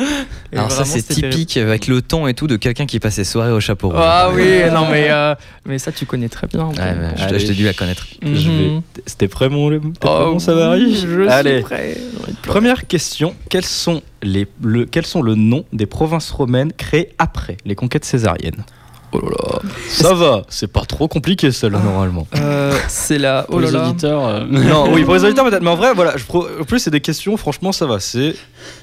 [0.53, 1.31] Et Alors ça c'est terrible.
[1.31, 3.99] typique avec le ton et tout de quelqu'un qui passe ses soirées au chapeau rouge.
[4.01, 6.71] Ah oui, non, mais, euh, mais ça, tu connais très bien.
[6.75, 6.81] Je,
[7.25, 7.39] Allez.
[7.39, 8.07] je t'ai dû la connaître.
[8.23, 8.83] Je vais- Mhm.
[9.07, 9.71] C'était prêt, mon,
[10.05, 11.57] Oh, mon Savary je Allez.
[11.57, 11.97] suis prêt.
[12.43, 17.57] Première question quels sont, les, le, quels sont le nom des provinces romaines créées après
[17.65, 18.65] les conquêtes césariennes?
[19.13, 22.27] Oh là là, ça va, c'est pas trop compliqué celle-là normalement.
[22.37, 23.47] Euh, c'est la.
[23.49, 23.89] Oh là les là.
[23.89, 24.27] auditeurs.
[24.27, 26.81] euh, non, oui, pour les auditeurs peut-être, mais en vrai, voilà, je pro- en plus
[26.81, 28.35] c'est des questions, franchement ça va, c'est.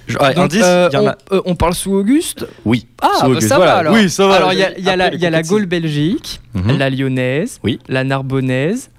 [0.07, 1.15] Je- Donc, indice, euh, il y en on, a.
[1.33, 2.47] euh, on parle sous Auguste?
[2.65, 2.87] Oui.
[3.01, 3.73] Ah, sous bah, Auguste, ça voilà.
[3.73, 3.93] va alors.
[3.95, 4.35] Oui, ça va.
[4.35, 6.77] Alors, il y a, il y a la, y a la Gaule belgique, Mhm.
[6.77, 7.79] la lyonnaise, Oui.
[7.89, 8.89] la narbonnaise.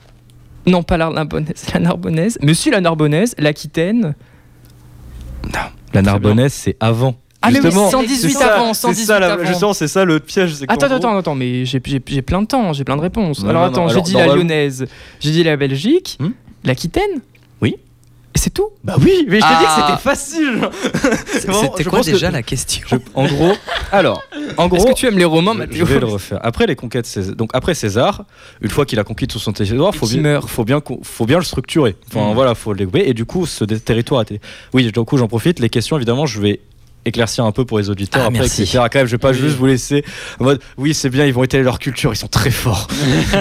[0.66, 2.38] Non, pas la narbonnaise, la narbonnaise.
[2.42, 4.14] Mais si, la narbonnaise, l'Aquitaine.
[5.92, 7.14] La Narbonnaise, c'est avant.
[7.46, 9.44] Ah, mais oui, Justement, 118 c'est ça, avant, c'est 118 ça, la- avant.
[9.44, 10.54] Justement, c'est ça le piège.
[10.68, 13.42] Attends, gros- attends, attends, mais j'ai j'ai- j'ai plein de temps, j'ai plein de réponses.
[13.42, 14.87] Non, alors non, attends, j'ai dit la lyonnaise,
[15.20, 16.30] j'ai dit la Belgique, Hmm
[16.64, 17.20] l'Aquitaine.
[17.61, 17.76] Oui.
[18.35, 19.76] Et c'est tout Bah oui, mais je t'ai dit Ah.
[19.76, 20.68] que c'était facile.
[21.26, 23.52] C'est vraiment- C'était je quoi que- déjà la question je- En gros,
[23.92, 24.22] alors,
[24.57, 26.40] en Est-ce gros, que tu aimes les Romains, je, Mathéo je vais le refaire.
[26.42, 28.24] Après les conquêtes, César, donc après César,
[28.61, 30.48] une fois qu'il a conquis tout son territoire, faut bien, meurt.
[30.48, 31.94] faut bien, qu'on- faut bien le structurer.
[32.09, 32.35] Enfin Mm.
[32.35, 33.04] voilà, faut le découper.
[33.07, 34.40] Et du coup, ce territoire était.
[34.72, 35.61] Oui, du coup, j'en profite.
[35.61, 36.61] Les questions, évidemment, je vais
[37.04, 38.62] éclaircir un peu pour les auditeurs Ah, après, merci.
[38.62, 38.78] etc.
[38.90, 39.38] Quand même, je vais pas Oui.
[39.38, 40.04] juste vous laisser
[40.40, 42.88] en mode oui, c'est bien, ils vont étaler leur culture, ils sont très forts.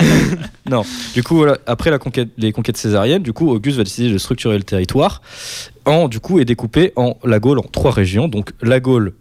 [0.69, 4.17] non, du coup, après la conquête, les conquêtes césariennes, du coup, Auguste va décider de
[4.17, 5.21] structurer le territoire
[5.85, 8.27] en, du coup, est découpé en la Gaule en trois régions.
[8.27, 9.13] Donc, la Gaule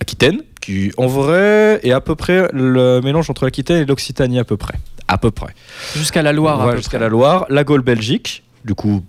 [0.00, 4.44] Aquitaine, qui en vrai est à peu près le mélange entre l'Aquitaine et l'Occitanie à
[4.44, 4.74] peu près.
[5.08, 5.54] À peu près.
[5.96, 6.70] Jusqu'à la Loire.
[6.70, 7.46] peu jusqu'à la Loire.
[7.48, 9.02] La Gaule Belgique, du coup,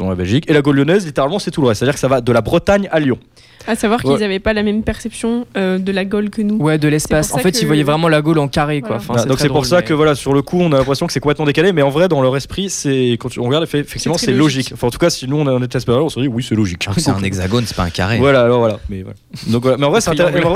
[0.00, 0.44] nom à la Belgique.
[0.48, 1.78] Et la Gaule lyonnaise, littéralement, c'est tout le reste.
[1.80, 3.18] C'est-à-dire que ça va de la Bretagne à Lyon.
[3.66, 4.18] À savoir qu'ils Ouais.
[4.18, 6.56] n'avaient pas la même perception euh, de la Gaule que nous.
[6.56, 7.32] Ouais, de l'espace.
[7.32, 8.96] En fait, que- ils voyaient vraiment la Gaule en carré, quoi.
[8.96, 11.14] Enfin, Voilà, donc c'est pour ça que voilà, sur le coup, on a l'impression que
[11.14, 14.32] c'est complètement décalé, mais en vrai, dans leur esprit, c'est quand on regarde, effectivement, C'est
[14.32, 14.38] logique.
[14.68, 14.70] logique.
[14.74, 16.86] Enfin, en tout cas, si nous on était espagnol, on se dit oui, c'est logique.
[16.98, 18.18] C'est un hexagone, c'est pas un carré.
[18.18, 18.78] Voilà, alors voilà.
[18.90, 19.16] Mais, voilà.
[19.46, 19.78] Donc, voilà.
[19.78, 20.00] mais en vrai,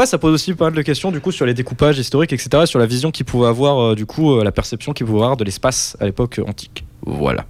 [0.02, 2.66] en ça pose aussi pas mal de questions du coup sur les découpages historiques, etc.,
[2.66, 5.38] sur la vision qu'ils pouvaient avoir, euh, du coup, euh, la perception qu'ils pouvaient avoir
[5.38, 6.84] de l'espace à l'époque antique.
[7.06, 7.46] Voilà.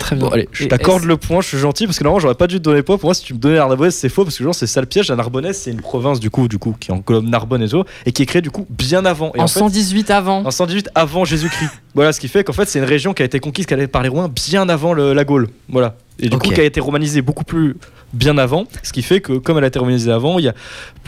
[0.00, 0.24] Très bien.
[0.26, 2.56] Bon, allez, je t'accorde le point, je suis gentil parce que normalement j'aurais pas dû
[2.56, 2.96] te donner point.
[2.98, 4.80] Pour moi, si tu me donnais la Narbonnaise, c'est faux parce que genre c'est ça
[4.80, 5.08] le piège.
[5.08, 8.10] La Narbonnaise, c'est une province du coup, du coup, qui englobe Narbonne et tout, et
[8.12, 9.30] qui est créée du coup bien avant.
[9.36, 10.44] Et En, en, fait, 118 avant.
[10.44, 11.70] en 118 avant Jésus-Christ.
[11.94, 14.08] voilà, ce qui fait qu'en fait c'est une région qui a été conquise par les
[14.08, 15.48] Romains bien avant le- la Gaule.
[15.68, 15.96] Voilà.
[16.18, 17.76] Et du coup qui a été romanisée beaucoup plus
[18.12, 18.64] bien avant.
[18.82, 20.54] Ce qui fait que comme elle a été romanisée avant, il y a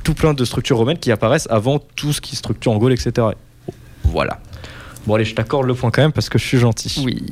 [0.05, 3.26] tout plein de structures romaines qui apparaissent avant tout ce qui structure en Gaule, etc.
[4.05, 4.38] Voilà.
[5.07, 7.03] Bon allez, je t'accorde le point quand même parce que je suis gentil.
[7.05, 7.23] Oui.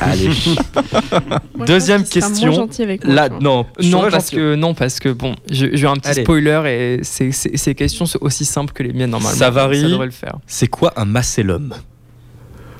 [0.00, 0.28] Allez.
[0.76, 2.48] Moi, je Deuxième pense qu'il sera question.
[2.50, 4.36] moins gentil avec moi, Là, non, je Non parce, gentil.
[4.36, 6.22] que, non, parce que bon, je- j'ai un petit Allez.
[6.22, 9.36] spoiler et ces questions sont aussi simples que les miennes normalement.
[9.36, 9.80] Ça varie.
[9.82, 10.36] Ça devrait le faire.
[10.46, 11.74] C'est quoi un macellum?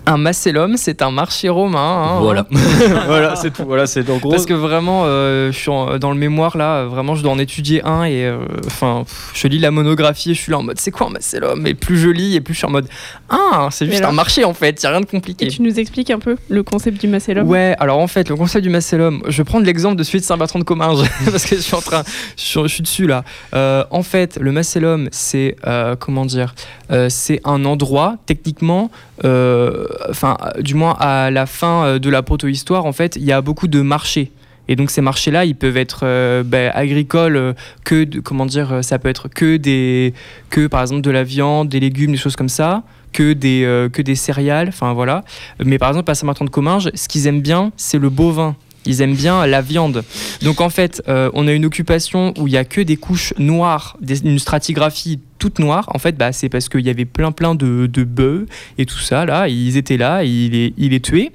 [0.08, 1.78] Un macellum, c'est un marché romain.
[2.16, 2.46] hein, Voilà.
[3.06, 3.64] voilà, c'est tout.
[3.66, 4.30] Voilà, c'est en gros.
[4.30, 7.38] Parce que vraiment, euh, je suis en- dans le mémoire là, vraiment, je dois en
[7.38, 10.78] étudier un et euh, enfin, je lis la monographie et je suis là en mode
[10.80, 11.66] c'est quoi un macellum?
[11.66, 12.88] Et plus je lis et plus je suis en mode
[13.28, 15.44] ah, c'est juste alors- un marché en fait, y a rien de compliqué.
[15.44, 17.46] Et tu nous expliques un peu le concept du macellum?
[17.46, 20.24] Ouais, alors en fait, le concept du macellum, je vais prendre l'exemple de celui de
[20.24, 22.02] Saint-Bertrand de Comminges, parce que je suis en train,
[22.36, 23.24] je suis, je suis dessus là.
[23.54, 26.54] Euh, en fait, le macellum, c'est, euh, comment dire,
[26.90, 28.90] euh, c'est un endroit, techniquement,
[29.24, 33.33] enfin, euh, du moins à la fin euh, de la proto-histoire, en fait, il y
[33.33, 34.31] a beaucoup de marchés.
[34.70, 37.54] Et donc ces marchés-là, ils peuvent être euh, ben, agricoles,
[37.85, 40.12] que de- comment dire, ça peut être que des,
[40.50, 44.02] que par exemple de la viande, des légumes, des choses comme ça, que des, que
[44.02, 45.24] des céréales, enfin voilà.
[45.64, 48.54] Mais par exemple à Saint-Martin de Comminges, ce qu'ils aiment bien, c'est le bovin.
[48.88, 50.03] Ils aiment bien la viande.
[50.42, 53.33] Donc en fait, euh, on a une occupation où il y a que des couches
[53.38, 55.88] noires, une stratigraphie toute noire.
[55.94, 58.46] En fait, bah, c'est parce qu'il y avait plein plein de, bœufs
[58.79, 59.48] et tout ça là.
[59.48, 61.33] Ils étaient là, et ils les tuaient.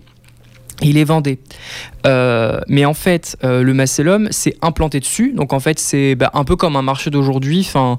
[0.84, 1.40] Il est vendé.
[2.06, 5.32] Euh, mais en fait, euh, le macellum, c'est implanté dessus.
[5.34, 7.62] Donc en fait, c'est bah, un peu comme un marché d'aujourd'hui.
[7.62, 7.98] Enfin,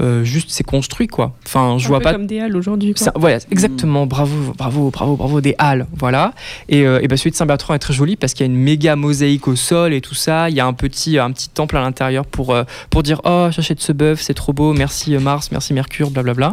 [0.00, 1.34] euh, juste, c'est construit, quoi.
[1.46, 2.12] Enfin, je Un vois peu pas.
[2.12, 2.94] comme des halles aujourd'hui.
[3.14, 4.06] voilà, exactement.
[4.06, 5.40] Bravo, bravo, bravo, bravo.
[5.40, 6.32] Des halles, voilà.
[6.68, 8.96] Et, et bah, celui de Saint-Bertrand est très joli parce qu'il y a une méga
[8.96, 10.50] mosaïque au sol et tout ça.
[10.50, 12.54] Il y a un petit, un petit temple à l'intérieur pour,
[12.90, 14.74] pour dire Oh, j'achète ce bœuf, c'est trop beau.
[14.74, 16.52] Merci Mars, merci Mercure, blablabla.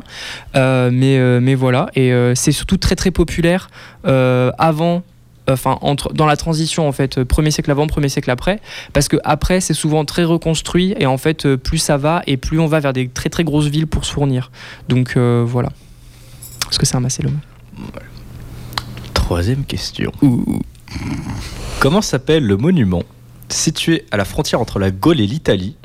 [0.56, 1.88] Euh, mais, euh, mais voilà.
[1.96, 3.69] Et c'est surtout très, très populaire
[4.04, 5.04] avant.
[5.49, 8.62] Enfin, entre, dans la transition, en fait, premier siècle avant, premier siècle après,
[8.93, 12.38] parce que après, c'est souvent très reconstruit, et en fait, euh, plus ça va, et
[12.38, 14.51] plus on va vers des très très grosses villes pour se fournir.
[14.88, 15.69] Donc euh, voilà.
[16.69, 17.39] Est-ce que c'est un macellum
[19.13, 20.12] Troisième question.
[21.79, 23.03] Comment s'appelle le monument
[23.49, 25.75] situé à la frontière entre la Gaule et l'Italie,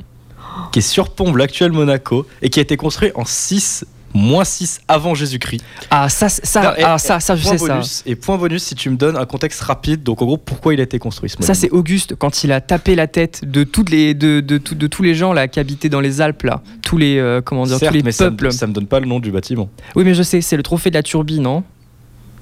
[0.71, 5.63] qui surplombe l'actuel Monaco et qui a été construit en 6 moins 6 avant Jésus-Christ
[5.91, 7.79] Ah, ça, ça, Non, et- ah, ça, ça, je sais ça.
[8.05, 10.79] Et point bonus si tu me donnes un contexte rapide, donc en gros, pourquoi il
[10.79, 13.63] a été construit ce monument Ça, c'est Auguste quand il a tapé la tête de,
[13.63, 16.43] toutes les, de, de, tout- de tous les gens là, qui habitaient dans les Alpes,
[16.43, 16.61] là.
[16.83, 18.51] Tous les, euh, comment dire, Certes, tous les mais ça me, peuples.
[18.51, 19.69] ça me donne pas le nom du bâtiment.
[19.95, 21.63] Oui, mais je sais, c'est le trophée de la turbie, non?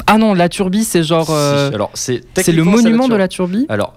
[0.06, 1.30] Ah non, la turbie, c'est genre.
[1.32, 2.22] euh, Si, Alors, c'est
[2.54, 3.66] le monument de la turbie?
[3.68, 3.94] Alors,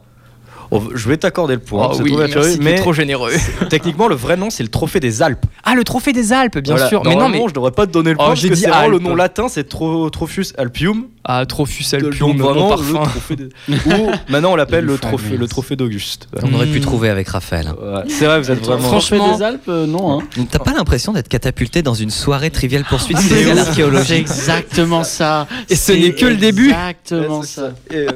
[0.95, 1.91] je vais t'accorder le point.
[1.93, 3.33] Oh oui, merci, mais trop généreux.
[3.71, 5.45] techniquement, le vrai nom, c'est le trophée des Alpes.
[5.65, 6.89] Ah, le trophée des Alpes, bien Voilà.
[6.89, 7.03] sûr.
[7.05, 7.43] Mais non, mais.
[7.49, 10.09] je devrais pas te donner le Oh, point j'ai dit le nom latin, c'est Tro-
[10.11, 11.07] Trophus alpium.
[11.25, 13.01] Ah, Trophus Donc, Alpium, bon vraiment parfum.
[13.01, 16.29] le trophée de- Ou maintenant on l'appelle le trophée, le trophée d'Auguste.
[16.43, 17.67] On aurait pu trouver avec Raphaël.
[17.69, 18.03] Ouais.
[18.09, 18.89] C'est vrai, vous êtes vraiment.
[18.89, 20.21] Franchement- des Alpes, euh, non.
[20.21, 20.25] Hein.
[20.51, 23.59] T'as pas l'impression d'être catapulté dans une soirée triviale poursuite C'est spéciale
[23.95, 24.07] ouf.
[24.07, 25.47] C'est exactement ça.
[25.69, 26.71] Et ce n'est que le début.
[26.71, 27.73] Exactement ça.
[27.91, 28.11] Et, euh,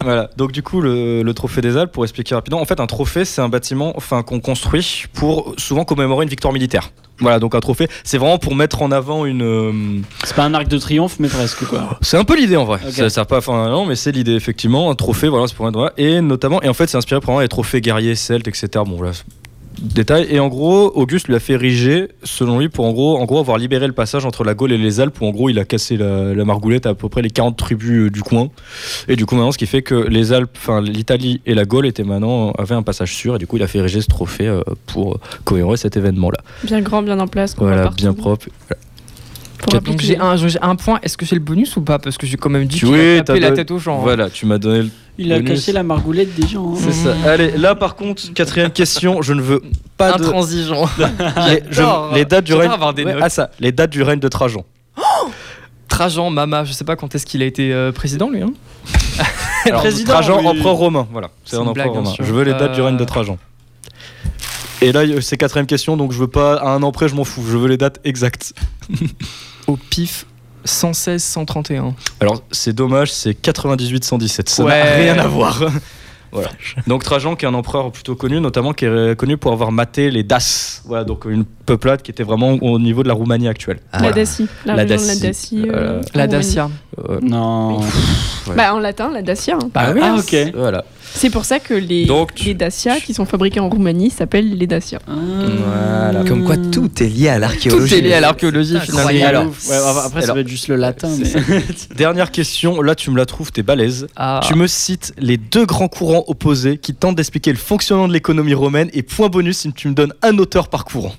[0.00, 0.30] voilà.
[0.36, 3.24] Donc du coup, le, le trophée des Alpes, pour expliquer rapidement, en fait, un trophée,
[3.24, 6.90] c'est un bâtiment, enfin, qu'on construit pour souvent commémorer une victoire militaire.
[7.20, 9.42] Voilà, donc un trophée, c'est vraiment pour mettre en avant une.
[9.42, 9.72] euh,
[10.24, 11.96] C'est pas un arc de triomphe, mais presque quoi.
[12.02, 12.80] C'est un peu l'idée en vrai.
[12.84, 12.92] Ok.
[12.92, 14.90] Ça sert pas, enfin non, mais c'est l'idée effectivement.
[14.90, 15.92] Un trophée, voilà, c'est pour mettre voilà.
[15.96, 18.68] Et notamment, et en fait, c'est inspiré probablement les trophées guerriers celtes, etc.
[18.74, 19.12] Bon, voilà.
[19.12, 19.24] c'est-
[19.80, 20.26] Détail.
[20.30, 23.38] Et en gros, Auguste lui a fait ériger, selon lui, pour en gros, en gros
[23.38, 25.64] avoir libéré le passage entre la Gaule et les Alpes, où en gros il a
[25.64, 28.48] cassé la, la margoulette à, à peu près les 40 tribus euh, du coin.
[29.08, 31.86] Et du coup, maintenant, ce qui fait que les Alpes, enfin l'Italie et la Gaule
[31.86, 33.36] étaient maintenant avaient un passage sûr.
[33.36, 36.38] Et du coup, il a fait ériger ce trophée euh, pour commémorer cet événement-là.
[36.64, 37.54] Bien grand, bien en place.
[37.58, 38.46] Voilà, bien propre.
[39.64, 40.18] Pour Donc j'ai
[40.60, 40.98] un, point.
[41.02, 41.98] Est-ce que j'ai le bonus ou pas?
[41.98, 43.96] Parce que j'ai quand même dit Tu- oui, tapé la tête aux gens.
[43.98, 44.02] hein.
[44.02, 45.50] Voilà, tu m'as donné le Il a Bonus.
[45.60, 46.74] cassé la margoulette des gens.
[46.74, 46.78] hein.
[46.78, 47.14] C'est ça.
[47.26, 49.62] Allez, là par contre, quatrième question, je ne veux
[49.96, 50.24] pas de.
[50.24, 50.88] Intransigeant.
[52.14, 52.70] Les, dates du règne.
[52.70, 54.64] Ouais, ah ça, les dates du règne de Trajan.
[55.88, 58.42] Trajan, Mama, je sais pas quand est-ce qu'il a été euh, président lui.
[58.42, 58.52] Hein
[59.66, 60.46] Alors, président, Trajan, oui.
[60.48, 61.06] empereur romain.
[61.12, 62.12] Voilà, c'est un empereur blague, romain.
[62.18, 63.06] Je veux les dates du règne de Euh.
[63.06, 63.38] Trajan.
[64.82, 67.24] Et là, c'est quatrième question, donc je veux pas à un an près, je m'en
[67.24, 67.42] fous.
[67.48, 68.52] Je veux les dates exactes.
[69.66, 70.26] Au pif
[70.64, 71.94] 116 131.
[72.20, 74.48] Alors, c'est dommage, c'est 98 117.
[74.48, 74.82] Ça Ouais.
[74.84, 75.60] n'a rien à voir.
[76.32, 76.48] voilà.
[76.86, 80.10] Donc Trajan, qui est un empereur plutôt connu, notamment qui est connu pour avoir maté
[80.10, 80.82] les Daces.
[80.86, 83.78] Voilà, donc une peuplade qui était vraiment au niveau de la Roumanie actuelle.
[83.92, 84.12] Ah, La.
[84.12, 84.46] Dacie.
[84.64, 85.20] La, La région de la Dacie.
[85.22, 85.64] Dacie.
[85.70, 86.26] euh, Euh, La.
[86.26, 86.70] Dacia.
[87.08, 87.80] Euh, Non.
[87.80, 88.54] ouais.
[88.56, 89.56] Bah, en latin, la Dacia.
[89.56, 89.70] hein.
[89.72, 90.00] Bah oui.
[90.02, 90.52] ah, ok.
[90.54, 90.84] Voilà.
[91.16, 94.56] C'est pour ça que les, Donc, tu- les Dacia qui sont fabriqués en Roumanie s'appellent
[94.58, 94.98] les Dacia.
[95.06, 96.24] Voilà.
[96.26, 97.94] Comme quoi tout est lié à Tout l'archéologie.
[97.94, 98.98] est lié à l'archéologie finalement.
[99.08, 99.36] Incroyable.
[99.36, 101.08] Alors, Ouais, après, ça va être juste le latin.
[101.16, 101.62] mais-
[101.96, 104.06] Dernière question, là tu me la trouves, t'es balèze.
[104.16, 104.40] Ah.
[104.46, 108.54] Tu me cites les deux grands courants opposés qui tentent d'expliquer le fonctionnement de l'économie
[108.54, 111.14] romaine et point bonus si tu me donnes un auteur par courant.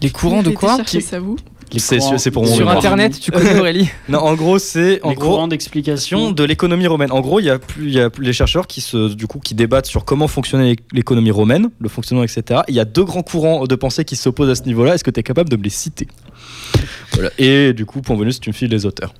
[0.00, 1.36] Les courants de quoi Qui- ça vous
[1.78, 2.76] C'est courants- pour mon Sur mémoire.
[2.78, 6.30] internet, tu connais Aurélie Non, en gros, c'est en Les gros courants d'explication.
[6.30, 7.10] de l'économie romaine.
[7.12, 9.40] En gros, il y a plus, il y a les chercheurs qui se, du coup,
[9.40, 12.60] qui débattent sur comment fonctionnait l'économie romaine, le fonctionnement, etc.
[12.68, 14.94] Il y a deux grands courants de pensée qui s'opposent à ce niveau-là.
[14.94, 16.06] Est-ce que tu es capable de me les citer?
[17.12, 17.30] Voilà.
[17.38, 19.12] Et du coup, point bonus, tu me files les auteurs.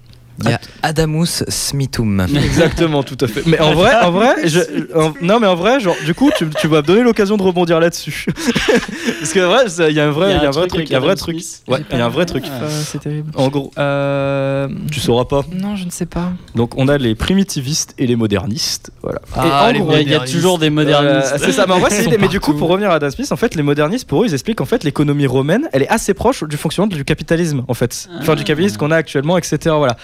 [0.44, 2.27] Il y a Adamus Smithum.
[2.35, 3.42] Exactement, tout à fait.
[3.46, 4.61] Mais en vrai, en vrai, je,
[4.94, 7.42] en- non, mais en vrai, genre, du coup, tu, tu vas me donner l'occasion de
[7.42, 8.27] rebondir là-dessus.
[9.20, 10.92] Parce que vrai, il y a un vrai, il y a un vrai truc, il
[10.92, 11.37] y a un vrai truc.
[11.68, 12.44] Ouais, il y a un vrai truc.
[12.49, 12.66] Ah.
[12.70, 13.31] C'est terrible.
[13.35, 14.68] En gros, Euh...
[14.90, 15.42] tu sauras pas.
[15.53, 16.33] Non, je ne sais pas.
[16.55, 18.90] Donc, on a les primitivistes et les modernistes.
[19.03, 19.20] Voilà.
[19.35, 21.33] Ah, en gros, Il y a- toujours des modernistes.
[21.35, 22.18] Euh, c'est ça, mais en vrai, c'est.
[22.18, 24.35] Mais du coup, pour revenir à Adam Smith, en fait, les modernistes, pour eux, ils
[24.35, 28.09] expliquent en fait l'économie romaine, elle est assez proche du fonctionnement du capitalisme, en fait.
[28.20, 28.44] Enfin, du Ah.
[28.44, 29.57] capitalisme qu'on a actuellement, etc.
[29.77, 29.96] Voilà.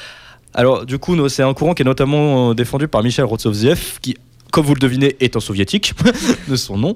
[0.54, 4.16] Alors, du coup, c'est un courant qui est notamment euh, défendu par Michel Rotsovziev, qui,
[4.50, 5.94] comme vous le devinez, est un soviétique
[6.48, 6.94] de son nom.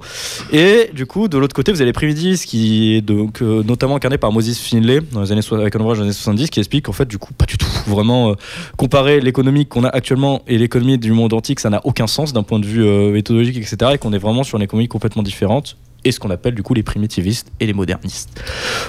[0.52, 3.96] Et du coup, de l'autre côté, vous avez les primitivistes, qui est donc euh, notamment
[3.96, 6.58] incarné par Moses Finlay dans les années so- avec un ouvrage des années 70, qui
[6.60, 7.66] explique qu'en fait, du coup, pas du tout.
[7.86, 8.34] Vraiment, euh,
[8.76, 12.42] comparer l'économie qu'on a actuellement et l'économie du monde antique, ça n'a aucun sens d'un
[12.42, 13.92] point de vue méthodologique, etc.
[13.94, 15.78] Et qu'on est vraiment sur une économie complètement différente.
[16.04, 18.28] Et ce qu'on appelle du coup les primitivistes et les modernistes.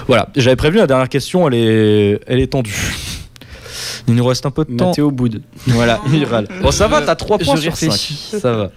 [0.06, 2.76] Voilà, j'avais prévu la dernière question, elle est, elle est tendue.
[4.06, 4.88] Il nous reste un peu de temps.
[4.88, 5.42] Mathéo boude.
[5.66, 6.48] Voilà, il râle.
[6.62, 8.14] Bon, ça va, t'as 3 Je points sur réfléchis.
[8.32, 8.40] 5.
[8.40, 8.70] Ça va.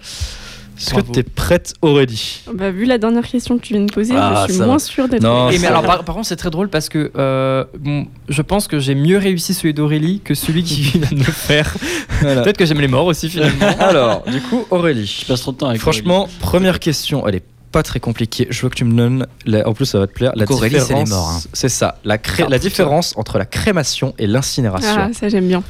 [0.78, 4.14] Est-ce que t'es prête, Aurélie Bah, vu la dernière question que tu viens de poser,
[4.16, 4.78] Ah, je suis moins va.
[4.80, 5.22] sûre d'être.
[5.22, 8.66] Ça mais alors, par, par contre, c'est très drôle parce que euh, bon, je pense
[8.66, 11.72] que j'ai mieux réussi celui d'Aurélie que celui qui vient de me faire.
[12.20, 12.42] Voilà.
[12.42, 13.66] Peut-être que j'aime les morts aussi finalement.
[13.78, 15.06] Alors, du coup, Aurélie.
[15.20, 18.46] Je passe trop de temps avec Franchement, première question, elle est pas très compliquée.
[18.50, 20.52] Je veux que tu me donnes, la- en plus ça va te plaire, la c'est
[20.62, 21.08] les différence.
[21.10, 21.40] morts, hein.
[21.52, 22.68] C'est ça, la, cré- Ah, la putain.
[22.68, 24.94] différence entre la crémation et l'incinération.
[24.96, 25.62] Ah, ça j'aime bien.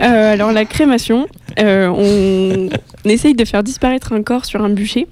[0.00, 1.26] Euh, alors la crémation,
[1.58, 2.68] euh, on...
[3.04, 5.08] on essaye de faire disparaître un corps sur un bûcher.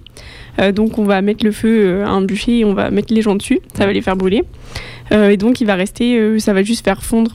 [0.60, 3.22] Euh, donc on va mettre le feu à un bûcher et on va mettre les
[3.22, 3.60] gens dessus.
[3.76, 4.44] Ça va les faire brûler.
[5.12, 7.34] Euh, et donc il va rester, euh, ça va juste faire fondre.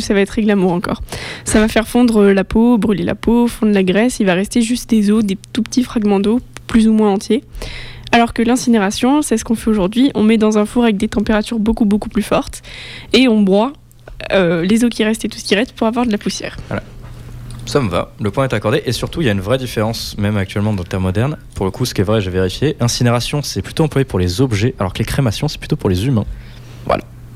[0.00, 1.02] Ça va être très glamour encore.
[1.44, 4.18] Ça va faire fondre la peau, brûler la peau, fondre la graisse.
[4.20, 7.42] Il va rester juste des os, des tout petits fragments d'eau, plus ou moins entiers.
[8.12, 10.10] Alors que l'incinération, c'est ce qu'on fait aujourd'hui.
[10.14, 12.62] On met dans un four avec des températures beaucoup beaucoup plus fortes
[13.12, 13.72] et on broie
[14.32, 16.56] euh, les os qui restent et tout ce qui reste pour avoir de la poussière.
[17.66, 18.82] Ça me va, le point est accordé.
[18.86, 21.36] Et surtout, il y a une vraie différence, même actuellement dans le terme moderne.
[21.54, 22.76] Pour le coup, ce qui est vrai, j'ai vérifié.
[22.80, 26.06] Incinération, c'est plutôt employé pour les objets, alors que les crémations, c'est plutôt pour les
[26.06, 26.24] humains.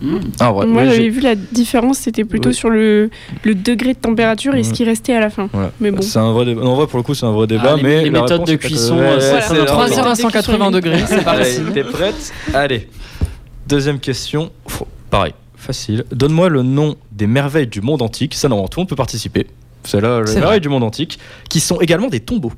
[0.02, 0.18] Mmh.
[0.40, 2.54] Ah, ouais, Moi, j'avais j'ai- vu la différence, c'était plutôt Oui.
[2.54, 3.08] sur le,
[3.44, 4.74] le degré de température et ce Mhm.
[4.74, 5.48] qui restait à la fin.
[5.52, 5.70] Voilà.
[5.80, 6.02] Mais bon.
[6.02, 6.62] C'est un vrai débat.
[6.62, 8.54] En vrai, pour le coup, c'est un vrai débat, Ah, les- mais les méthodes de
[8.56, 9.42] cuisson, Ouais, euh, c'est Voilà.
[9.46, 11.60] c'est notre- vraiment- 3 heures à 180 degrés, c'est parti.
[11.72, 12.88] t'es prête Allez.
[13.68, 14.50] Deuxième question.
[14.66, 16.04] Faut- Pareil, facile.
[16.10, 18.34] Donne-moi le nom des merveilles du monde antique.
[18.34, 19.46] Ça, normalement, tout le monde peut participer.
[19.84, 20.60] C'est là, les merveilles vrai.
[20.60, 22.52] du monde antique, qui sont également des tombeaux.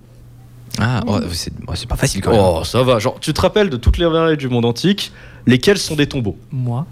[0.80, 2.40] Ah, oh, c'est oh, c'est pas facile quand même.
[2.42, 2.98] Oh, ça va.
[2.98, 5.12] Genre, tu te rappelles de toutes les merveilles du monde antique,
[5.46, 6.37] lesquelles sont des tombeaux?
[6.50, 6.87] Moi?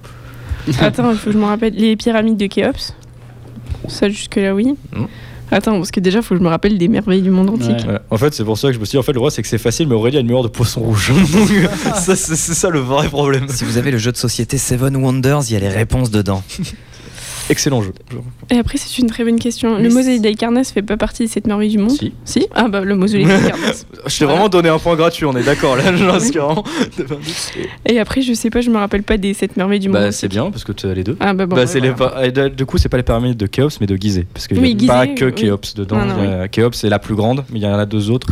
[0.81, 1.75] Attends, il faut que je me rappelle.
[1.75, 2.94] Les pyramides de Khéops.
[3.88, 4.77] Ça, jusque-là, oui.
[5.51, 7.87] Attends, parce que déjà, il faut que je me rappelle des merveilles du monde antique.
[7.87, 7.92] Ouais.
[7.92, 7.98] Ouais.
[8.11, 9.42] En fait, c'est pour ça que je me suis dit, en fait, le vrai, c'est
[9.42, 11.12] que c'est facile, mais Aurélie a une mémoire de poisson rouge.
[11.33, 11.48] Donc,
[11.96, 13.46] ça, c'est c'est ça le vrai problème.
[13.48, 16.42] Si vous avez le jeu de société Seven Wonders, il y a les réponses dedans.
[17.50, 17.92] Excellent jeu.
[18.50, 19.76] Et après, c'est une très bonne question.
[19.76, 22.12] Mais le c'est- mausolée d'Aïkarnas fait pas partie de cette merveille du monde Si.
[22.24, 23.85] Si Ah, bah, le mausolée d'Aïkarnas.
[24.07, 25.85] Je t'ai vraiment donné un point gratuit, on est d'accord là.
[27.88, 29.98] Et après, je sais pas, je me rappelle pas des sept merveilles du monde.
[30.00, 31.16] Bah, c'est bien parce que tu as les deux.
[31.20, 31.55] Ah, bah, bon.
[31.57, 32.31] bah, ouais, c'est les voilà.
[32.31, 34.24] de- du coup, c'est pas les pyramides de Khéops, mais de Gizeh.
[34.33, 35.33] Parce qu'il Oui, n'y a pas que oui.
[35.35, 36.05] Khéops dedans.
[36.05, 38.28] Non, Khéops, c'est la plus grande, mais il y en a deux autres.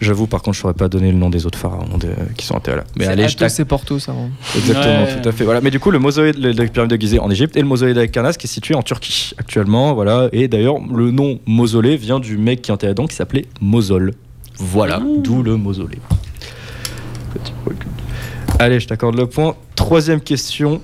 [0.00, 2.54] J'avoue, par contre, je saurais pas donner le nom des autres pharaons de- qui sont
[2.54, 2.84] enterrés là.
[2.96, 4.12] Mais allez, je et Porto, ça.
[4.56, 5.44] Exactement, tout à fait.
[5.44, 5.60] Voilà.
[5.60, 7.94] Mais du coup, le mausolée de la pyramide de Gizeh en Égypte et le mausolée
[7.94, 9.94] d'Akarnas qui est situé en Turquie actuellement.
[9.94, 10.28] Voilà.
[10.32, 14.14] Et d'ailleurs, le nom mausolée vient du mec qui enterrait dedans qui s'appelait Mosol.
[14.56, 15.98] Voilà, d'où le mausolée.
[18.60, 19.56] Allez, je t'accorde le point.
[19.74, 20.80] Troisième question.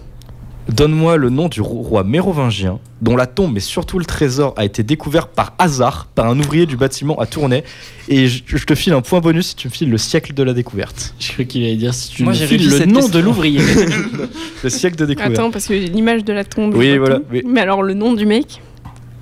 [0.71, 4.83] Donne-moi le nom du roi mérovingien dont la tombe, mais surtout le trésor, a été
[4.83, 7.65] découvert par hasard par un ouvrier du bâtiment à Tournai.
[8.09, 10.43] Et je, je te file un point bonus si tu me files le siècle de
[10.43, 11.15] la découverte.
[11.19, 13.09] Je crois qu'il allait dire si tu Moi, me files le nom question.
[13.09, 13.61] de l'ouvrier.
[14.63, 15.33] Le siècle de découverte.
[15.39, 16.75] Attends, parce que j'ai l'image de la tombe.
[16.77, 17.43] Oui, voilà, oui.
[17.47, 18.61] Mais alors, le nom du mec?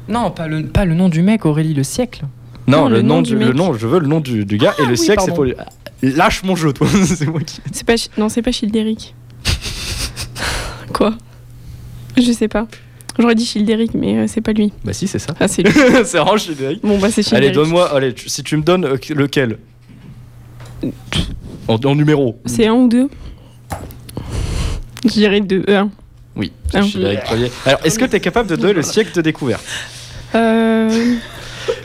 [0.09, 2.23] Non, pas le, pas le nom du mec, Aurélie, le siècle.
[2.67, 3.55] Non, Non, le, le nom nom du, du le mec.
[3.55, 5.55] nom, je veux le nom du, du gars et le oui, siècle, c'est pour lui.
[6.03, 6.89] Lâche mon jeu, toi.
[7.05, 7.61] c'est moi qui.
[7.71, 7.95] C'est pas.
[8.19, 9.15] Non, c'est pas Childéric.
[10.93, 11.15] Quoi?
[12.16, 12.66] Je sais pas.
[13.18, 14.73] J'aurais dit Childéric, mais euh, c'est pas lui.
[14.85, 15.35] Bah si, c'est ça.
[15.40, 15.73] Ah, c'est lui.
[16.05, 16.83] c'est vraiment Childéric.
[16.83, 17.55] Bon, bah, c'est Allez, Childéric.
[17.55, 17.94] donne-moi.
[17.94, 19.59] Allez, tu- si tu me donnes euh, lequel
[21.66, 22.40] en, en numéro.
[22.47, 23.09] C'est un ou deux
[25.05, 25.64] Je dirais deux.
[25.68, 25.90] Euh, un.
[26.37, 26.83] Oui, Ah.
[26.83, 27.51] Childéric premier.
[27.66, 29.64] Alors, est-ce que tu es capable de donner le siècle de découverte?
[30.35, 31.14] Euh,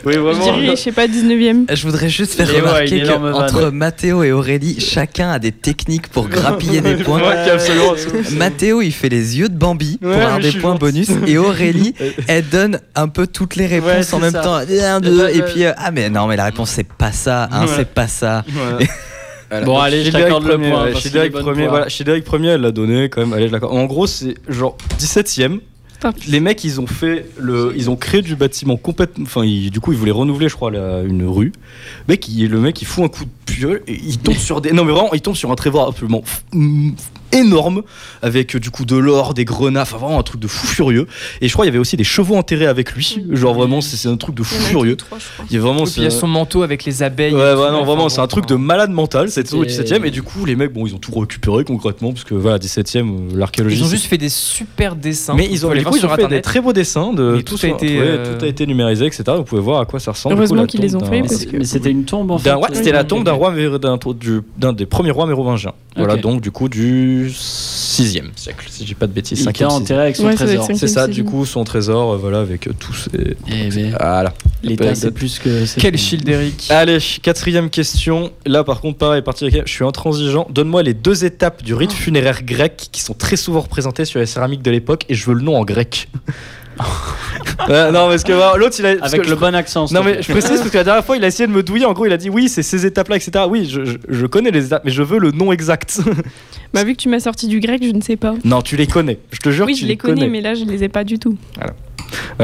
[0.04, 1.64] Oui, je dirais, je sais pas, 19ème.
[1.74, 3.74] Je voudrais juste faire remarquer qu'entre vanne.
[3.74, 7.20] Mathéo et Aurélie, chacun a des techniques pour grappiller des points.
[8.32, 11.08] Mathéo, il fait les yeux de Bambi pour Ouais, avoir des points bonus.
[11.26, 11.94] Et Aurélie,
[12.28, 14.40] elle donne un peu toutes les réponses Ouais, en même ça.
[14.40, 14.54] temps.
[14.56, 17.12] Un, bah, deux, et bah, puis, euh, ah, mais non, mais la réponse, c'est pas
[17.12, 17.48] ça.
[17.52, 17.72] hein, Ouais.
[17.76, 18.44] C'est pas ça.
[19.50, 19.66] Voilà.
[19.66, 21.86] Bon, allez, je t'accorde le premier, point, est bonne premier, voilà,
[22.24, 23.32] premier, elle l'a donné quand même.
[23.34, 23.76] Allez, je l'accorde.
[23.76, 25.58] En gros, c'est genre 17ème.
[26.28, 29.24] Les mecs, ils ont fait le, ils ont créé du bâtiment complètement.
[29.24, 31.52] Enfin, du coup, ils voulaient renouveler, je crois, la- une rue.
[32.08, 34.72] Mec, il, le mec, il fout un coup de pieu et il tombe sur des.
[34.72, 36.22] Non, mais vraiment, il tombe sur un trésor absolument
[37.34, 37.82] énorme
[38.22, 41.06] avec euh, du coup de l'or, des grenades, enfin vraiment un truc de fou furieux.
[41.40, 43.24] Et je crois qu'il y avait aussi des chevaux enterrés avec lui.
[43.30, 44.96] Genre vraiment, c'est un truc de fou Il furieux.
[44.96, 45.18] trois.
[45.50, 45.80] Il y a vraiment.
[45.80, 47.34] Et puis il y a son manteau avec les abeilles.
[47.34, 49.30] Ouais, non, enfin, vraiment, c'est un truc de malade mental.
[49.30, 50.04] C'est au C'était- 17ème.
[50.06, 53.08] Et du coup, les mecs, bon, ils ont tout récupéré concrètement, parce que voilà, 17ème,
[53.32, 53.78] euh, l'archéologie.
[53.80, 55.34] Ils ont juste fait des super dessins.
[55.34, 57.12] Mais ils ont, du les coup, ils ont fait des très beaux dessins.
[57.12, 59.22] De, tout a été, ouais, euh, tout a été numérisé, etc.
[59.36, 60.36] Vous pouvez voir à quoi ça ressemble.
[60.36, 62.50] Heureusement qu'ils les ont fait, Mais parce que- c'était une tombe en fait.
[62.72, 65.72] c'était la tombe d'un roi, d'un du- d'un des premiers rois mérovingiens.
[65.96, 69.40] Voilà, donc du coup du 6e siècle, si je dis pas de bêtises.
[69.40, 69.72] Il était 5e, 6e.
[69.72, 70.68] enterré avec son Ouais, trésor.
[70.74, 73.36] C'est ça, du coup, son trésor, euh, voilà, avec euh, tous ces.
[73.48, 74.34] Eh ben, Voilà.
[74.62, 75.64] L'État, c'est plus que.
[75.78, 76.68] Quel Childéric.
[76.70, 78.32] Allez, quatrième question.
[78.46, 80.46] Là, par contre, pareil, partie avec- je suis intransigeant.
[80.50, 84.26] Donne-moi les deux étapes du rite funéraire grec qui sont très souvent représentées sur les
[84.26, 86.08] céramiques de l'époque et je veux le nom en grec.
[87.68, 88.90] Ouais, non, parce que bah, l'autre, il a.
[88.90, 89.86] Avec que le je- bon accent.
[89.92, 91.84] Non mais je précise parce que la dernière fois il a essayé de me douiller
[91.86, 94.26] en gros il a dit oui c'est ces étapes là etc oui je, je- je
[94.26, 96.00] connais les étapes mais je veux le nom exact
[96.74, 98.34] Bah, vu que tu m'as sorti du grec, je ne sais pas.
[98.44, 100.64] non tu les connais je te jure Oui, tu je les connais, mais là, je
[100.64, 101.36] les ai pas du tout.
[101.56, 101.72] Voilà,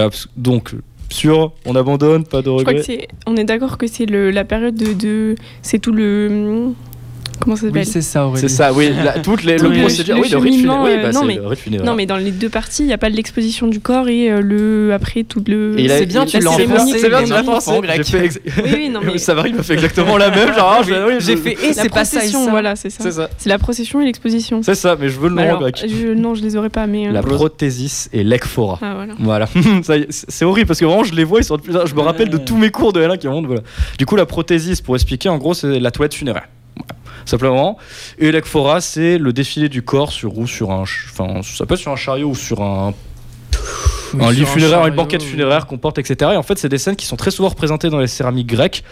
[0.09, 0.73] parce- donc
[1.11, 3.09] sûr on abandonne pas de Je crois regret que c'est.
[3.27, 4.93] On est d'accord que c'est le la période de.
[4.93, 6.69] de- C'est tout le.
[7.41, 8.41] Comment ça s'appelle Oui, c'est ça, Aurélie.
[8.49, 10.85] c'est ça oui la- toutes les le le- procédure le oui le rite cheminement, funéraire
[10.85, 12.83] oui euh, bah, non, c'est mais- le rite funéraire Non, mais dans les deux parties,
[12.83, 15.75] il n'y a pas l'exposition du corps et euh, le après tout le.
[15.79, 19.19] C'est bien, tu la l'as enfoncé, c'est bien tu l'as pensé Oui, oui, non, mais.
[19.19, 22.21] Savary m'a fait exactement la même genre oui, J'ai fait et c'est pas ça
[22.51, 23.29] voilà, c'est ça.
[23.39, 24.63] c'est la procession et l'exposition.
[24.63, 27.09] c'est ça mais je veux le nom grec je- non, je les aurais pas, mais.
[27.09, 29.47] euh, la prothésis et l'ekphora Ah, voilà.
[30.11, 32.01] C'est horrible parce que vraiment je les vois, ils sont de plus en- Je me
[32.01, 33.47] rappelle de tous mes cours de L1 qui remontent.
[33.47, 33.63] Voilà.
[33.99, 36.45] Du coup, la prothésis, pour expliquer, en gros, c'est la toilette funéraire.
[37.25, 37.79] Simplement.
[38.19, 40.83] Et l'ekphora, c'est le défilé du corps sur ou sur un.
[40.83, 42.95] Enfin, ça sur un chariot ou sur un,
[44.19, 46.33] un lit funéraire, une banquette funéraire qu'on porte, etc.
[46.35, 48.83] Et en fait, c'est des scènes qui sont très souvent représentées dans les céramiques grecques.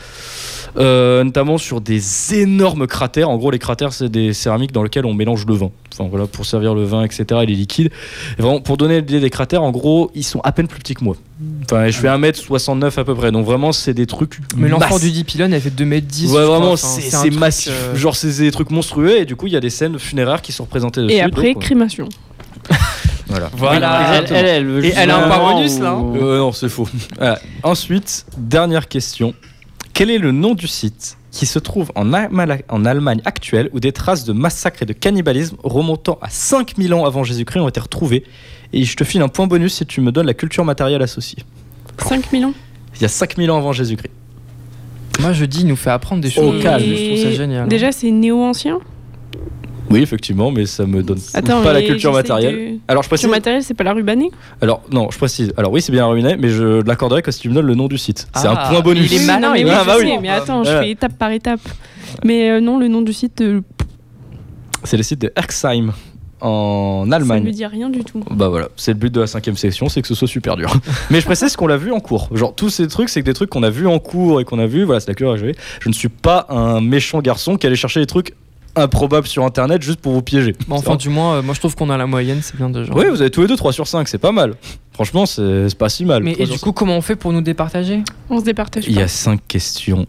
[0.77, 2.01] euh, notamment sur des
[2.35, 3.31] énormes cratères.
[3.31, 5.71] En gros, les cratères, c'est des céramiques dans lesquelles on mélange le vin.
[5.95, 7.25] Enfin, voilà, pour servir le vin, etc.
[7.43, 7.91] et les liquides.
[8.39, 10.95] Et vraiment, pour donner l'idée des cratères, en gros, ils sont à peine plus petits
[10.95, 11.17] que moi.
[11.65, 13.33] Enfin, je fais 1m69 à peu près.
[13.33, 14.39] Donc, vraiment, c'est des trucs.
[14.57, 16.27] Mais l'enfant du 10 pylônes, elle fait 2m10.
[16.33, 17.73] Ouais, vraiment, c'est massif.
[17.73, 19.19] euh, Genre, c'est des trucs monstrueux.
[19.19, 21.15] Et du coup, il y a des scènes funéraires qui sont représentées dessus.
[21.15, 22.09] Et après, donc, euh, crémation.
[23.29, 23.51] Voilà.
[23.55, 24.17] Voilà.
[24.17, 26.13] elle, elle, elle veut Et elle a un vraiment bonus, là, hein.
[26.17, 26.89] Euh, non, c'est faux.
[27.17, 27.39] Voilà.
[27.63, 29.35] Ensuite, dernière question.
[29.93, 34.25] Quel est le nom du site qui se trouve en, Allemagne actuelle où des traces
[34.25, 38.25] de massacres et de cannibalisme remontant à 5000 ans avant Jésus-Christ ont été retrouvées?
[38.73, 41.45] Et je te file un point bonus si tu me donnes la culture matérielle associée.
[41.99, 42.55] 5000 ans?
[42.97, 44.13] Il y a 5000 ans avant Jésus-Christ.
[45.21, 46.57] Moi, je dis, il nous fait apprendre des choses.
[46.57, 46.85] Au calme.
[46.85, 47.69] Je trouve ça génial.
[47.69, 48.79] Déjà, c'est néo-ancien?
[49.91, 52.55] Oui, effectivement, mais ça me donne Attends, pas la culture matérielle.
[52.75, 53.23] de- Alors, je précise.
[53.25, 54.31] Culture matérielle, c'est pas la rubanée
[54.61, 55.53] Alors, non, je précise.
[55.57, 57.87] Alors, oui, c'est bien ruiné, mais je l'accorderai que si tu me donnes le nom
[57.89, 58.29] du site.
[58.37, 59.11] c'est un Ah, point bonus.
[59.11, 60.13] il est malin, non, mais oui, Ah, bah sais, oui.
[60.21, 61.61] mais attends, je fais étape par étape.
[62.25, 63.61] Mais euh, non, le nom du site, euh,
[64.85, 65.93] C'est le site de Erxheim
[66.41, 67.43] en ça Allemagne.
[67.43, 68.23] me dit rien du tout.
[68.31, 70.73] Bah voilà, c'est le but de la cinquième section, c'est que ce soit super dur.
[71.11, 72.29] Mais je précise qu'on l'a vu en cours.
[72.33, 74.59] Genre tous ces trucs, c'est que des trucs qu'on a vu en cours et qu'on
[74.61, 74.85] a vu.
[74.85, 75.57] Voilà, c'est la culture que j'avais.
[75.81, 78.35] Je ne suis pas un méchant garçon qui allait chercher des trucs
[78.77, 80.55] improbables sur internet juste pour vous piéger.
[80.69, 82.93] Bon, enfin, du moins, euh, moi, je trouve qu'on a la moyenne, c'est bien déjà.
[82.93, 84.55] Oui, vous avez tous les deux 3 sur 5, c'est pas mal.
[84.93, 86.23] Franchement, c'est c'est pas si mal.
[86.23, 88.03] Mais 3 et sur du coup, comment on fait pour nous départager?
[88.31, 89.03] On se départage Il y pas.
[89.03, 90.07] a 5 questions.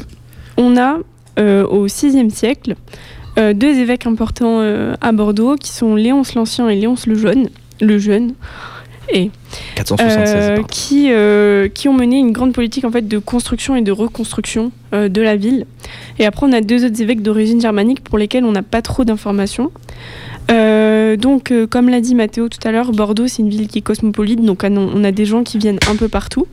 [0.56, 0.98] on a
[1.38, 2.76] au VIe siècle
[3.36, 4.60] deux évêques importants
[5.00, 7.48] à Bordeaux qui sont Léonce l'Ancien et Léonce le Jeune,
[7.80, 8.34] le Jeune,
[9.12, 9.30] et
[9.76, 10.34] 476.
[10.34, 13.92] euh, qui, euh, qui ont mené une grande politique en fait de construction et de
[13.92, 15.66] reconstruction euh, de la ville.
[16.18, 19.04] Et après, on a deux autres évêques d'origine germanique pour lesquels on n'a pas trop
[19.04, 19.70] d'informations.
[20.50, 23.78] Euh, donc, euh, comme l'a dit Mathéo tout à l'heure, Bordeaux, c'est une ville qui
[23.78, 26.46] est cosmopolite, donc on a des gens qui viennent un peu partout.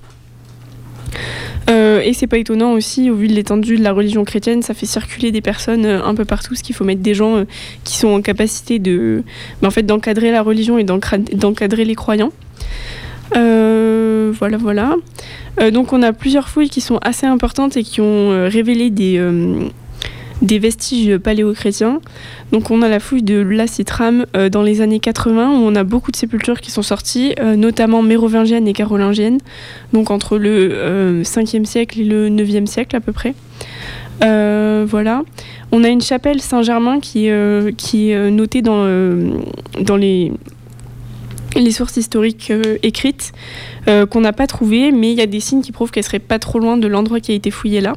[1.70, 4.74] Euh, et c'est pas étonnant aussi, au vu de l'étendue de la religion chrétienne, ça
[4.74, 7.44] fait circuler des personnes euh, un peu partout, ce qu'il faut mettre des gens euh,
[7.84, 9.24] qui sont en capacité de,
[9.62, 12.32] ben, en fait, d'encadrer la religion et d'encadrer les croyants.
[13.34, 14.96] Voilà, voilà.
[15.72, 19.20] Donc on a plusieurs fouilles qui sont assez importantes et qui ont révélé des,
[20.42, 22.02] des vestiges paléo-chrétiens.
[22.52, 25.84] Donc on a la fouille de Lacitram euh, dans les années 80 où on a
[25.84, 29.40] beaucoup de sépultures qui sont sorties, euh, notamment mérovingiennes et carolingiennes,
[29.94, 33.36] donc entre le euh, 5e siècle et le 9e siècle à peu près.
[34.24, 35.24] Euh, voilà.
[35.72, 37.30] On a une chapelle Saint-Germain qui,
[37.78, 38.86] qui est notée dans,
[39.80, 40.34] dans les
[41.56, 42.52] les sources historiques
[42.84, 43.32] écrites
[43.86, 46.40] qu'on n'a pas trouvées, mais il y a des signes qui prouvent qu'elles seraient pas
[46.40, 47.96] trop loin de l'endroit qui a été fouillé là.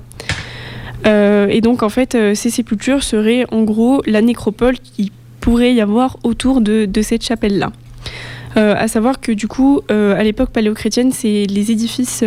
[1.06, 5.74] Euh, et donc en fait, euh, ces sépultures seraient en gros la nécropole qui pourrait
[5.74, 7.72] y avoir autour de, cette chapelle-là.
[8.56, 12.24] Euh, à savoir que du coup, euh, à l'époque paléochrétienne, c'est les édifices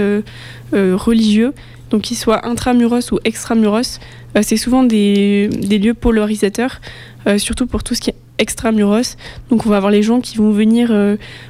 [0.74, 1.54] religieux,
[1.90, 4.00] donc qu'ils soient intramuros ou extramuros,
[4.42, 6.80] c'est souvent des, lieux polarisateurs,
[7.38, 9.16] surtout pour tout ce qui est extramuros.
[9.50, 10.94] Donc on va avoir les gens qui vont venir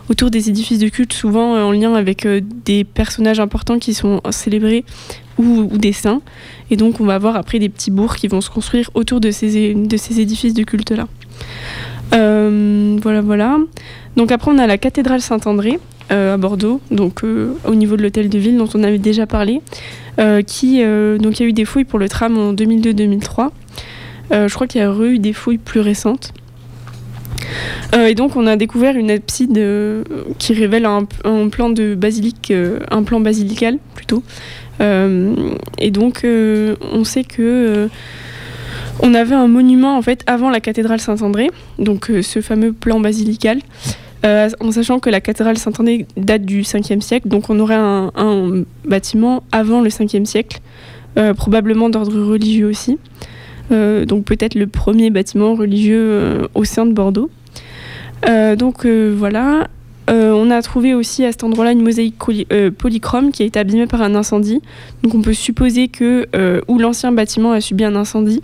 [0.10, 2.26] autour des édifices de culte, souvent en lien avec
[2.64, 4.86] des personnages importants qui sont célébrés
[5.38, 6.22] ou, ou des saints.
[6.72, 9.32] Et donc on va avoir après des petits bourgs qui vont se construire autour de
[9.32, 11.08] ces, de ces édifices de culte-là.
[12.14, 13.58] Euh, voilà, voilà.
[14.16, 15.80] Donc après on a la cathédrale Saint-André
[16.12, 19.28] euh, à Bordeaux, donc euh, au niveau de l'hôtel de ville dont on avait déjà
[19.28, 19.62] parlé,
[20.48, 23.50] qui donc il y a eu des fouilles pour le tram en 2002-2003.
[24.32, 26.34] Euh, je crois qu'il y a eu des fouilles plus récentes.
[27.94, 29.64] Et donc on a découvert une abside
[30.38, 31.06] qui révèle un,
[31.50, 32.52] plan de basilique,
[32.92, 34.24] un plan basilical plutôt.
[34.82, 35.36] Euh,
[35.78, 37.88] et donc euh, on sait que euh,
[39.02, 41.50] on avait un monument en fait avant la cathédrale Saint-André,
[41.80, 43.60] donc ce fameux plan basilical.
[44.24, 49.44] en sachant que la cathédrale Saint-André date du 5e siècle, donc on aurait un, bâtiment
[49.52, 50.60] avant le 5e siècle,
[51.36, 52.98] probablement d'ordre religieux aussi.
[53.70, 57.30] Donc peut-être le premier bâtiment religieux au sein de Bordeaux.
[58.58, 59.68] Donc voilà.
[60.10, 62.16] Euh, on a trouvé aussi à cet endroit-là une mosaïque
[62.54, 64.62] euh, polychrome qui a été abîmée par un incendie.
[65.04, 68.42] Donc on peut supposer que euh, l'ancien bâtiment a subi un incendie,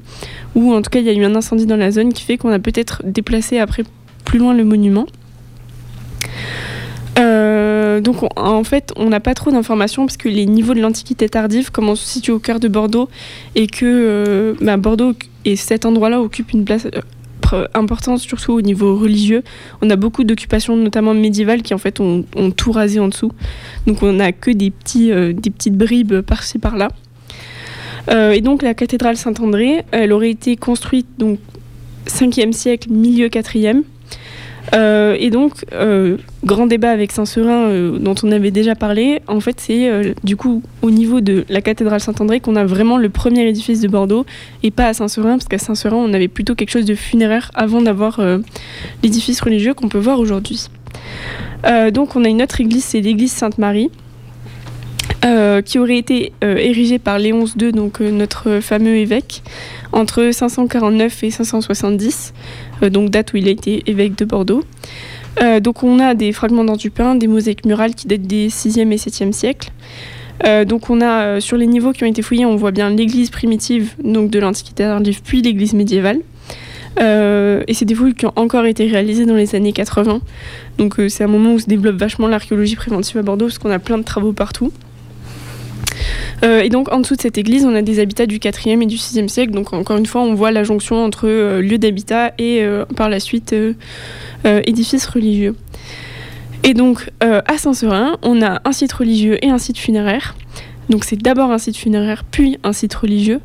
[0.55, 2.37] ou en tout cas il y a eu un incendie dans la zone qui fait
[2.37, 3.83] qu'on a peut-être déplacé après
[4.25, 5.05] plus loin le monument.
[8.01, 11.29] Donc on- en fait on n'a pas trop d'informations parce que les niveaux de l'Antiquité
[11.29, 13.07] tardive, comme on se situe au cœur de Bordeaux
[13.55, 15.13] et que bah, Bordeaux
[15.45, 16.87] et cet endroit-là occupent une place
[17.53, 19.43] euh, importante surtout au niveau religieux.
[19.81, 23.31] On a beaucoup d'occupations notamment médiévales qui en fait ont, ont tout rasé en dessous.
[23.87, 26.89] Donc on n'a que des, petits, euh, des petites bribes par-ci par-là.
[28.09, 31.39] Euh, et donc la cathédrale Saint-André, elle aurait été construite donc
[32.07, 33.83] 5e siècle, milieu 4e.
[34.73, 39.21] Euh, et donc, euh, grand débat avec Saint-Seurin euh, dont on avait déjà parlé.
[39.27, 43.09] En fait, c'est du coup au niveau de la cathédrale Saint-André qu'on a vraiment le
[43.09, 44.25] premier édifice de Bordeaux
[44.63, 47.81] et pas à Saint-Seurin, parce qu'à Saint-Seurin, on avait plutôt quelque chose de funéraire avant
[47.81, 48.21] d'avoir
[49.03, 50.67] l'édifice religieux qu'on peut voir aujourd'hui.
[51.93, 53.89] Donc, on a une autre église, c'est l'église Sainte-Marie.
[55.25, 59.41] Euh, qui aurait été euh, érigée par Léon II, donc euh, notre fameux évêque,
[59.93, 62.33] entre 549 et 570,
[62.81, 64.63] euh, donc date où il a été évêque de Bordeaux.
[65.63, 69.31] Donc on a des fragments pain, des mosaïques murales qui datent des 6e et 7e
[69.31, 69.71] siècles.
[70.67, 73.95] Donc on a sur les niveaux qui ont été fouillés, on voit bien l'église primitive
[74.03, 76.19] donc de l'Antiquité tardive, puis l'église médiévale.
[76.99, 80.21] Et c'est des fouilles qui ont encore été réalisées dans les années 80.
[80.77, 83.79] Donc c'est un moment où se développe vachement l'archéologie préventive à Bordeaux parce qu'on a
[83.79, 84.71] plein de travaux partout.
[86.43, 88.85] Euh, et donc en dessous de cette église, on a des habitats du 4e et
[88.85, 89.51] du 6e siècle.
[89.51, 93.09] Donc encore une fois, on voit la jonction entre euh, lieu d'habitat et euh, par
[93.09, 93.55] la suite
[94.45, 95.55] édifice religieux.
[96.63, 100.35] Et donc à Saint-Seurin, on a un site religieux et un site funéraire.
[100.89, 103.39] Donc c'est d'abord un site funéraire, puis un site religieux.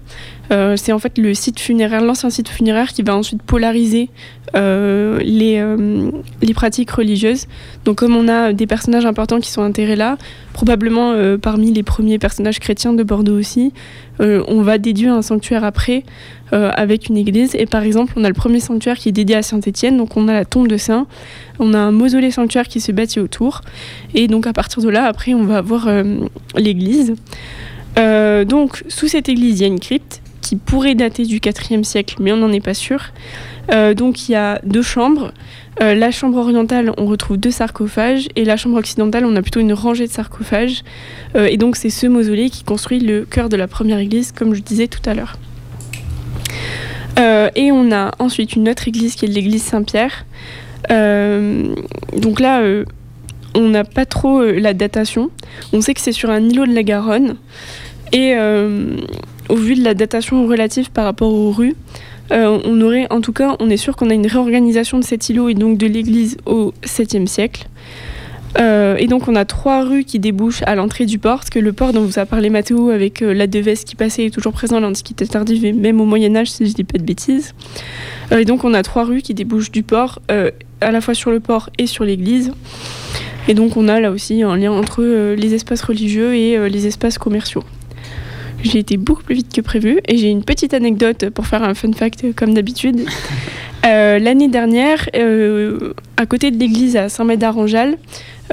[0.50, 4.08] Euh, c'est en fait le site funéraire, l'ancien site funéraire qui va ensuite polariser
[4.56, 7.46] euh, les, euh, les pratiques religieuses.
[7.84, 10.16] Donc comme on a des personnages importants qui sont enterrés là,
[10.52, 13.72] probablement parmi les premiers personnages chrétiens de Bordeaux aussi,
[14.20, 16.02] on va déduire un sanctuaire après
[16.50, 17.54] avec une église.
[17.54, 20.26] Et par exemple, on a le premier sanctuaire qui est dédié à Saint-Étienne, donc on
[20.26, 21.06] a la tombe de Saint,
[21.60, 23.60] on a un mausolée sanctuaire qui se bâtit autour.
[24.14, 25.88] Et donc à partir de là, après, on va avoir
[26.56, 27.14] l'église.
[27.96, 32.16] Donc sous cette église, il y a une crypte qui pourrait dater du 4e siècle,
[32.20, 33.12] mais on n'en est pas sûr.
[33.70, 35.32] Euh, donc il y a deux chambres.
[35.82, 39.60] Euh, la chambre orientale, on retrouve deux sarcophages, et la chambre occidentale, on a plutôt
[39.60, 40.84] une rangée de sarcophages.
[41.36, 44.54] Euh, et donc c'est ce mausolée qui construit le cœur de la première église, comme
[44.54, 45.36] je disais tout à l'heure.
[47.56, 50.24] Et on a ensuite une autre église qui est l'église Saint-Pierre.
[50.88, 52.62] Donc là,
[53.56, 55.30] on n'a pas trop la datation.
[55.72, 57.34] On sait que c'est sur un îlot de la Garonne.
[58.12, 58.36] Et
[59.48, 61.74] au vu de la datation relative par rapport aux rues,
[62.30, 65.28] euh, on aurait, en tout cas, on est sûr qu'on a une réorganisation de cet
[65.28, 67.68] îlot et donc de l'église au 7e siècle.
[68.58, 71.58] Euh, et donc on a trois rues qui débouchent à l'entrée du port, parce que
[71.58, 74.54] le port dont vous a parlé Mathéo avec euh, la Devesse qui passait est toujours
[74.54, 77.54] présent à l'Antiquité tardive et même au Moyen Âge si je dis pas de bêtises.
[78.30, 80.20] Et donc on a trois rues qui débouchent du port,
[80.80, 82.52] à la fois sur le port et sur l'église.
[83.48, 85.02] Et donc on a là aussi un lien entre
[85.34, 87.64] les espaces religieux et les espaces commerciaux.
[88.62, 91.74] J'ai été beaucoup plus vite que prévu et j'ai une petite anecdote pour faire un
[91.74, 93.04] fun fact euh, comme d'habitude.
[93.86, 97.96] Euh, L'année dernière, euh, à côté de l'église à Saint-Médard-en-Jalles,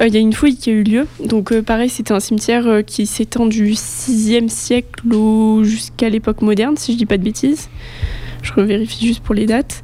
[0.00, 1.06] euh, il y a une fouille qui a eu lieu.
[1.24, 5.02] Donc pareil, c'était un cimetière qui s'étend du 6e siècle
[5.62, 7.68] jusqu'à l'époque moderne, si je dis pas de bêtises.
[8.42, 9.82] Je revérifie juste pour les dates.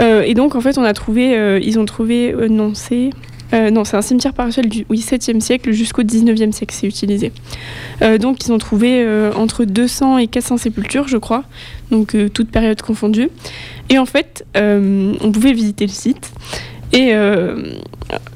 [0.00, 3.10] Et donc en fait, on a trouvé, ils ont trouvé, non c'est,
[3.52, 7.32] euh, non c'est un cimetière partiel du oui, 7e siècle jusqu'au 19e siècle, c'est utilisé.
[8.02, 11.44] Euh, donc ils ont trouvé euh, entre 200 et 400 sépultures, je crois,
[11.90, 13.30] donc toutes périodes confondues.
[13.88, 16.32] Et en fait, on pouvait visiter le site.
[16.92, 17.12] Et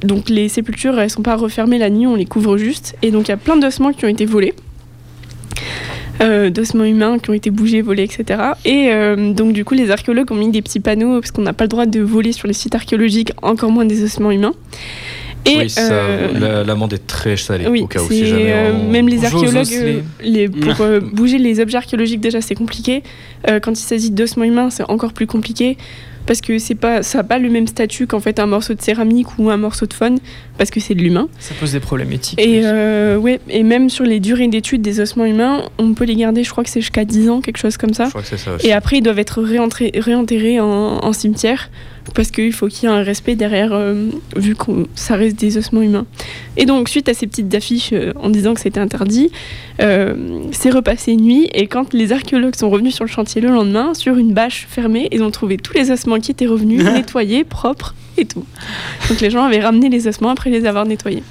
[0.02, 2.96] donc les sépultures, elles sont pas refermées la nuit, on les couvre juste.
[3.02, 4.54] Et donc il y a plein d'ossements qui ont été volés.
[6.22, 8.40] Euh, d'ossements humains qui ont été bougés, volés, etc.
[8.64, 11.52] Et euh, donc du coup les archéologues ont mis des petits panneaux parce qu'on n'a
[11.52, 14.54] pas le droit de voler sur les sites archéologiques, encore moins des ossements humains.
[15.44, 18.52] Et oui, euh, la- l'amende est très salée oui, au cas où si jamais.
[18.52, 22.54] euh, on- même les archéologues, euh, les, pour euh, bouger les objets archéologiques déjà c'est
[22.54, 23.02] compliqué.
[23.62, 25.76] Quand il s'agit d'ossements humains, c'est encore plus compliqué
[26.26, 28.82] parce que c'est pas, ça n'a pas le même statut qu'en fait un morceau de
[28.82, 30.18] céramique ou un morceau de faune
[30.58, 31.28] parce que c'est de l'humain.
[31.38, 32.40] Ça pose des problèmes éthiques.
[32.40, 36.16] Et, euh, ouais, et même sur les durées d'études des ossements humains, on peut les
[36.16, 38.04] garder, je crois que c'est jusqu'à 10 ans, quelque chose comme ça.
[38.04, 38.66] Je crois que c'est ça aussi.
[38.66, 41.70] Et après, ils doivent être réenterrés en, en cimetière
[42.12, 45.56] parce qu'il faut qu'il y ait un respect derrière, euh, vu que ça reste des
[45.56, 46.06] ossements humains.
[46.56, 49.30] Et donc, suite à ces petites affiches euh, en disant que c'était interdit,
[49.80, 50.14] euh,
[50.52, 51.48] c'est repassé nuit.
[51.54, 55.08] Et quand les archéologues sont revenus sur le chantier le lendemain, sur une bâche fermée,
[55.12, 58.44] ils ont trouvé tous les ossements qui étaient revenus, nettoyés, propres et tout.
[59.08, 61.22] Donc, les gens avaient ramené les ossements après les avoir nettoyés.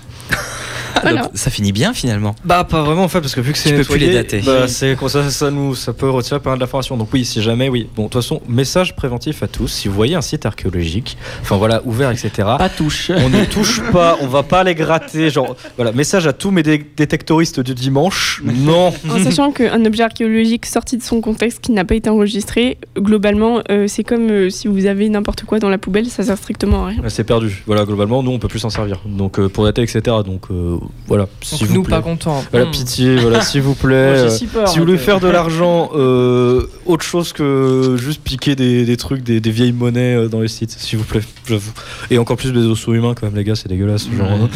[1.01, 1.23] Voilà.
[1.23, 2.33] Donc, ça finit bien finalement.
[2.45, 4.13] Bah pas vraiment en fait parce que vu que c'est Tu peux plus nettoyé, les
[4.13, 4.41] dater.
[4.45, 6.95] bah, c'est ça, ça nous ça peut retirer pas mal d'informations.
[6.95, 7.89] Donc oui, si jamais oui.
[7.95, 9.67] Bon de toute façon, message préventif à tous.
[9.67, 12.31] Si vous voyez un site archéologique, enfin voilà ouvert etc.
[12.57, 13.11] Pas touche.
[13.13, 15.29] On ne touche pas, on va pas les gratter.
[15.29, 18.41] Genre voilà message à tous mes dé- détectoristes du dimanche.
[18.53, 18.93] Non.
[19.09, 23.61] En sachant qu'un objet archéologique sorti de son contexte qui n'a pas été enregistré, globalement,
[23.71, 26.85] euh, c'est comme euh, si vous avez n'importe quoi dans la poubelle, ça sert strictement
[26.85, 27.01] à rien.
[27.09, 27.63] C'est perdu.
[27.65, 29.01] Voilà globalement nous on peut plus s'en servir.
[29.05, 30.01] Donc euh, pour dater etc.
[30.23, 31.23] Donc euh, voilà.
[31.25, 31.95] Donc S'il vous nous, plaît.
[31.97, 32.43] pas contents.
[32.51, 32.71] Voilà Hmm.
[32.71, 33.17] pitié.
[33.17, 34.11] Voilà s'il vous plaît.
[34.13, 38.21] Moi, euh, si peur, Si vous voulez faire de l'argent, euh, autre chose que juste
[38.23, 41.21] piquer des, des trucs, des, des vieilles monnaies euh, dans les sites, s'il vous plaît,
[41.47, 41.71] j'avoue.
[42.09, 44.07] Et encore plus des osseaux humains, quand même, les gars, c'est dégueulasse.
[44.15, 44.47] Genre, Ouais.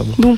[0.00, 0.04] hein.
[0.18, 0.36] Bon,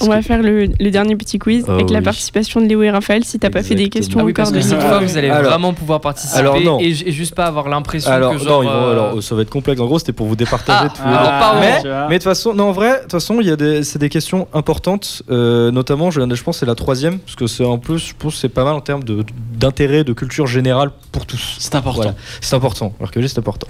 [0.00, 2.82] on va que- faire le, le dernier petit quiz Ah avec la participation de Léo
[2.82, 4.80] et Raphaël si t'as pas fait des questions Ah oui, encore parce que de cette
[4.82, 6.80] fois, vous allez Alors- vraiment pouvoir participer Alors, non.
[6.80, 8.62] et, et juste pas avoir l'impression Alors, que genre.
[8.62, 9.80] non, ils vont- euh, alors, ça va être complexe.
[9.80, 11.16] En gros, c'était pour vous départager Ah, tous les deux.
[11.16, 11.60] alors, pardon.
[12.08, 13.98] Mais, de toute façon, non, en vrai, de toute façon, il y a des, c'est
[13.98, 17.64] des questions importantes, euh, notamment, je, je pense, que c'est la troisième, parce que c'est
[17.64, 19.24] en plus, je pense, que c'est pas mal en termes de,
[19.54, 21.56] d'intérêt, de culture générale pour tous.
[21.58, 22.02] C'est important.
[22.02, 22.14] Voilà.
[22.40, 22.92] C'est important.
[23.00, 23.68] L'archéologie, c'est important.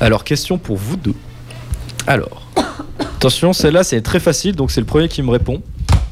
[0.00, 1.14] Alors, question pour vous deux.
[2.06, 2.42] Alors,
[3.16, 5.62] attention, celle-là, c'est très facile, donc c'est le premier qui me répond.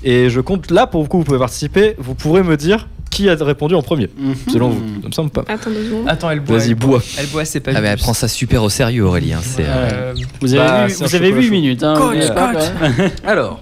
[0.03, 1.95] Et je compte là, pour vous, vous pouvez participer.
[1.99, 4.35] Vous pourrez me dire qui a répondu en premier, Mhm.
[4.53, 4.83] selon vous.
[5.13, 5.53] Ça, on peut pas.
[5.53, 6.05] Attends deux secondes.
[6.07, 6.59] Attends, elle boit.
[6.59, 7.03] Vas-y, bois.
[7.19, 9.33] Elle boit, c'est pas Ah, mais elle prend ça super au sérieux, Aurélie.
[9.33, 11.51] hein, c'est, euh, Euh, Vous avez, Bah, un vous avez chocolat 8 chaud.
[11.51, 11.83] minutes.
[11.83, 12.63] Hein, Coach, pas, coach.
[13.25, 13.61] Alors,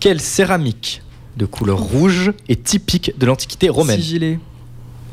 [0.00, 1.02] quelle céramique
[1.36, 3.96] de couleur rouge est typique de l'Antiquité romaine?
[3.96, 4.38] Sigilé.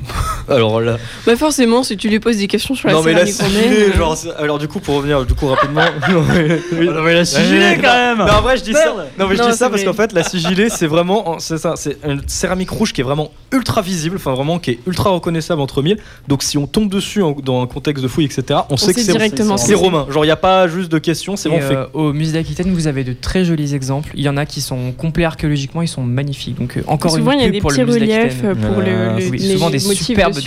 [0.49, 3.62] Alors là, Bah forcément, si tu lui poses des questions sur la non mais sigilée,
[3.64, 6.88] romaine, euh, genre, alors du coup pour revenir du coup rapidement, non mais, oui.
[6.88, 8.18] non, mais la sigilée, quand même.
[8.20, 9.93] Non en vrai je dis ça, non mais je Non, dis c'est ça parce qu'en
[9.93, 13.82] fait la sigilée c'est vraiment, c'est ça, c'est une céramique rouge qui est vraiment ultra
[13.82, 15.97] visible, enfin vraiment qui est ultra reconnaissable entre mille.
[16.28, 18.99] Donc si on tombe dessus en- dans un contexte de fouille etc, on, sait que
[19.01, 20.05] sait c'est directement c'est romain.
[20.10, 21.76] Genre il y a pas juste de questions, c'est fait.
[21.76, 24.12] euh, au musée d'Aquitaine, vous avez de très jolis exemples.
[24.16, 26.58] Il y en a qui sont complets archéologiquement, ils sont magnifiques.
[26.58, 29.80] Donc euh, encore souvent il une y a des petits reliefs pour le, souvent des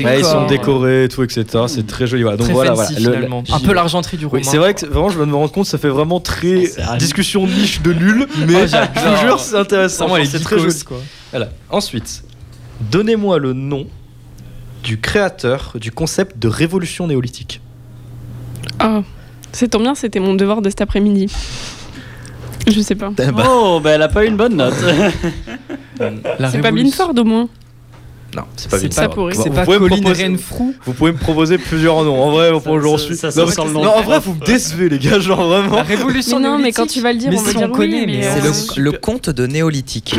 [0.04, 2.22] Ouais, ils sont décorés et tout etc, c'est très joli.
[2.22, 2.36] Voilà.
[2.36, 3.08] Donc Très voilà, fancy, voilà.
[3.08, 3.44] Le- finalement.
[3.48, 4.38] le- Un peu l'argenterie du romain.
[4.42, 6.20] Oui, c'est vrai que c'est- vraiment, je viens de me rendre compte, ça fait vraiment
[6.20, 10.08] très C'est discussion niche de nul, mais Oh, je vous jure, c'est intéressant.
[10.24, 10.82] C'est très joli.
[10.84, 10.98] quoi.
[11.30, 11.48] Voilà.
[11.70, 12.22] Ensuite,
[12.90, 13.86] donnez-moi le nom
[14.82, 17.60] du créateur du concept de révolution néolithique.
[18.78, 19.02] Ah,
[19.52, 21.26] ça tombe bien, c'était mon devoir de cet après-midi.
[22.66, 23.10] Je sais pas.
[23.10, 24.74] bah, Oh, bah elle a pas eu une bonne note.
[26.50, 27.48] C'est pas Binford au moins.
[28.36, 29.02] Non, c'est pas C'est Vincent.
[29.02, 29.34] pas pourri.
[29.34, 30.36] Vous pas pouvez me proposer-
[30.84, 32.22] Vous pouvez me proposer plusieurs noms.
[32.22, 33.16] En vrai, pour Ça- j'en ça- suis.
[33.16, 33.84] ça non, sent parce le que- nom.
[33.84, 35.18] non, en vrai, vous me décevez, les gars.
[35.18, 35.82] Genre La vraiment.
[35.82, 37.72] révolution Mais non, mais quand tu vas le dire, Mais on va si, dire on
[37.74, 40.14] connaît, oui, mais mais c'est euh, le, le conte de néolithique.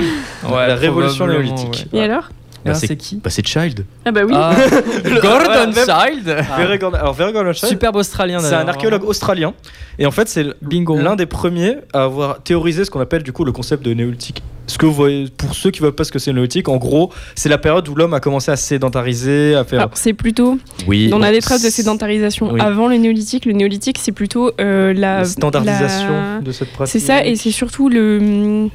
[0.50, 1.88] Ouais, La révolution néolithique.
[1.94, 2.00] ouais.
[2.00, 2.30] Et alors
[2.64, 3.86] Bah, Ah, c'est- qui Bah, c'est Child.
[4.06, 4.34] Ah bah oui.
[4.36, 4.54] Ah,
[5.22, 6.26] Gordon Child
[6.58, 9.54] Very Gordon- Alors, Very Gordon Child, Superbe australien c'est un archéologue australien.
[9.98, 10.96] Et en fait, c'est Bingo.
[10.98, 14.44] l'un des premiers à avoir théorisé ce qu'on appelle du coup le concept de néolithique
[14.72, 16.70] ce que vous voyez, pour ceux qui ne voient pas ce que c'est le néolithique,
[16.70, 19.80] en gros, c'est la période où l'homme a commencé à se sédentariser, à faire.
[19.80, 20.58] Alors, c'est plutôt,
[20.88, 21.10] oui.
[21.14, 22.60] on a des traces de sédentarisation Oui.
[22.62, 23.46] avant le néolithique.
[23.46, 26.92] Le néolithique, c'est plutôt euh, la, La standardisation la- de cette pratique.
[26.92, 28.68] C'est ça, et c'est surtout le.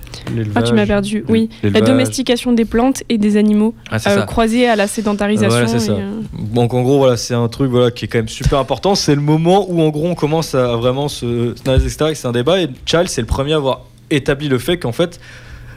[0.55, 1.25] Ah, tu m'as perdu.
[1.29, 4.23] Oui, la domestication des plantes et des animaux Ah, euh, ça.
[4.23, 5.49] croisés à la sédentarisation.
[5.51, 5.93] Voilà, c'est ça.
[5.93, 6.21] euh,
[6.55, 8.95] Donc en gros voilà c'est un truc voilà qui est quand même super important.
[8.95, 12.13] C'est le moment où en gros on commence à vraiment se etc.
[12.15, 15.19] C'est un débat et Charles c'est le premier à avoir établi le fait qu'en fait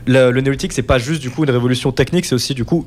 [0.09, 2.85] le néolithique c'est pas juste du coup une révolution technique c'est aussi du coup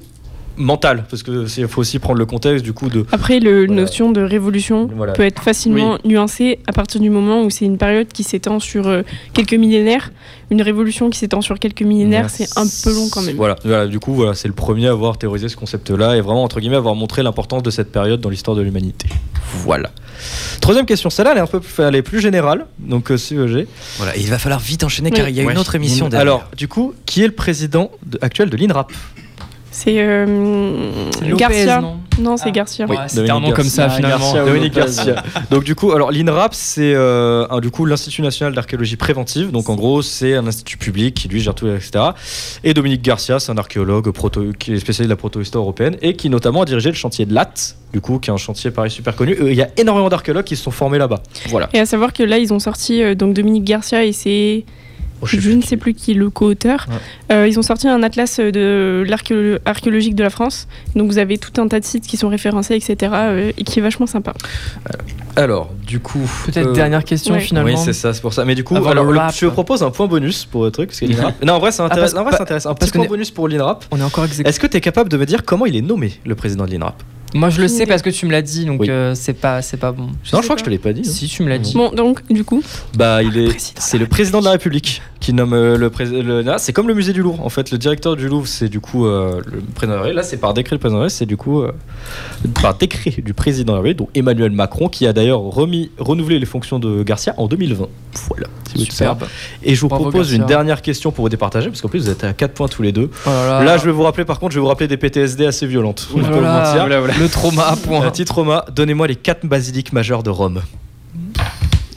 [0.57, 3.83] mentale parce que il faut aussi prendre le contexte du coup de Après, le Voilà.
[3.83, 5.13] notion de révolution Voilà.
[5.13, 8.87] peut être facilement nuancée à partir du moment où c'est une période qui s'étend sur
[8.89, 10.13] euh, quelques millénaires.
[10.51, 13.37] Une révolution qui s'étend sur quelques millénaires, c'est un peu long quand même.
[13.37, 16.45] Voilà, voilà, du coup, voilà, c'est le premier à avoir théorisé ce concept-là et vraiment,
[16.45, 19.09] entre guillemets, avoir montré l'importance de cette période dans l'histoire de l'humanité.
[19.65, 19.91] Voilà.
[20.61, 23.35] Troisième question, celle-là, elle est un peu plus, elle est plus générale, donc euh, si
[23.49, 23.67] j'ai.
[23.97, 25.17] Voilà, il va falloir vite enchaîner Oui.
[25.17, 25.53] car il y a Ouais.
[25.53, 26.21] une autre émission derrière.
[26.21, 28.93] Alors, du coup, qui est le président de- actuel de l'INRAP?
[29.75, 30.27] C'est euh,
[31.37, 31.81] Garcia.
[31.81, 32.51] non Non, c'est Ah.
[32.53, 32.87] Garcia.
[32.87, 33.97] Ouais, c'était un Dominique nom comme ça Garcia.
[33.97, 34.33] finalement.
[34.35, 34.75] Garcia, Dominique.
[34.75, 35.23] Garcia.
[35.51, 39.51] Donc du coup, alors l'INRAP, c'est euh, un- du coup l'Institut national d'archéologie préventive.
[39.51, 42.05] Donc en gros, c'est un institut public qui lui gère tout, etc.
[42.65, 46.15] Et Dominique Garcia, c'est un archéologue proto, qui est spécialiste de la protohistoire européenne et
[46.17, 48.91] qui notamment a dirigé le chantier de Latte, du coup, qui est un chantier pareil
[48.91, 49.37] super connu.
[49.41, 51.23] Euh, Il y a énormément d'archéologues qui se sont formés là-bas.
[51.49, 51.71] Voilà.
[51.73, 54.65] Et à savoir que là, ils ont sorti euh, donc Dominique Garcia et c'est
[55.23, 56.87] Oh, je ne sais plus qui le co-auteur.
[56.91, 57.37] Ouais.
[57.37, 59.07] Euh, ils ont sorti un atlas de
[59.65, 60.67] archéologique de la France.
[60.97, 63.13] Donc vous avez tout un tas de sites qui sont référencés, etc.
[63.15, 64.35] euh, et qui est vachement sympa.
[65.37, 67.41] Alors, du coup, Peut-être euh, dernière question ouais.
[67.41, 67.71] finalement.
[67.71, 68.45] Oui, c'est ça, c'est pour ça.
[68.45, 70.89] Mais du coup, Avant alors, le je propose un point bonus pour le truc.
[70.91, 71.43] Parce que l'INRAP.
[71.45, 72.67] non, en vrai, pa- ça intéresse.
[72.67, 73.85] Un petit point est- bonus pour l'INRAP.
[73.91, 74.49] On est encore exécuté.
[74.49, 76.71] Est-ce que tu es capable de me dire comment il est nommé, le président de
[76.73, 77.03] l'INRAP?
[77.35, 78.91] Moi je le sais parce que tu me l'as dit donc Oui.
[78.91, 80.03] euh, c'est pas c'est pas bon.
[80.05, 80.55] Non, je crois pas.
[80.55, 81.03] que je te l'ai pas dit.
[81.07, 81.11] hein.
[81.11, 81.75] Si tu me l'as dit.
[81.75, 82.63] Bon, donc, du coup,
[82.97, 86.57] Bah, il est, président c'est le président de la République qui nomme euh, le président.
[86.59, 87.45] C'est comme le musée du Louvre.
[87.45, 90.17] En fait, le directeur du Louvre, c'est du coup euh, le président de la République.
[90.17, 91.19] Là, c'est par décret du président de la République.
[91.19, 91.73] C'est du coup euh,
[92.61, 96.39] par décret du président de la République, donc Emmanuel Macron, qui a d'ailleurs remis, renouvelé
[96.39, 97.87] les fonctions de Garcia en 2020.
[98.29, 98.47] Voilà.
[98.75, 99.25] Superbe.
[99.63, 102.11] Et je vous Bravo, propose une dernière question pour vous départager, parce qu'en plus vous
[102.11, 103.11] êtes à 4 points tous les deux.
[103.27, 103.65] Oh là là.
[103.65, 106.09] Là, je vais vous rappeler, par contre, je vais vous rappeler des PTSD assez violentes.
[106.11, 108.05] Je Oh là Le trauma à point.
[108.05, 110.61] Un petit trauma, donnez-moi les 4 basiliques majeures de Rome.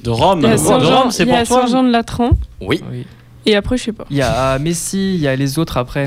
[0.04, 0.42] De Rome.
[0.44, 1.62] il y a De Rome, c'est il y pour a toi.
[1.62, 2.30] Saint-Jean de Latran.
[2.62, 2.80] Oui.
[2.92, 3.08] Oui.
[3.48, 4.06] Et après, je sais pas.
[4.12, 6.06] Il y a Messi, il y a les autres après.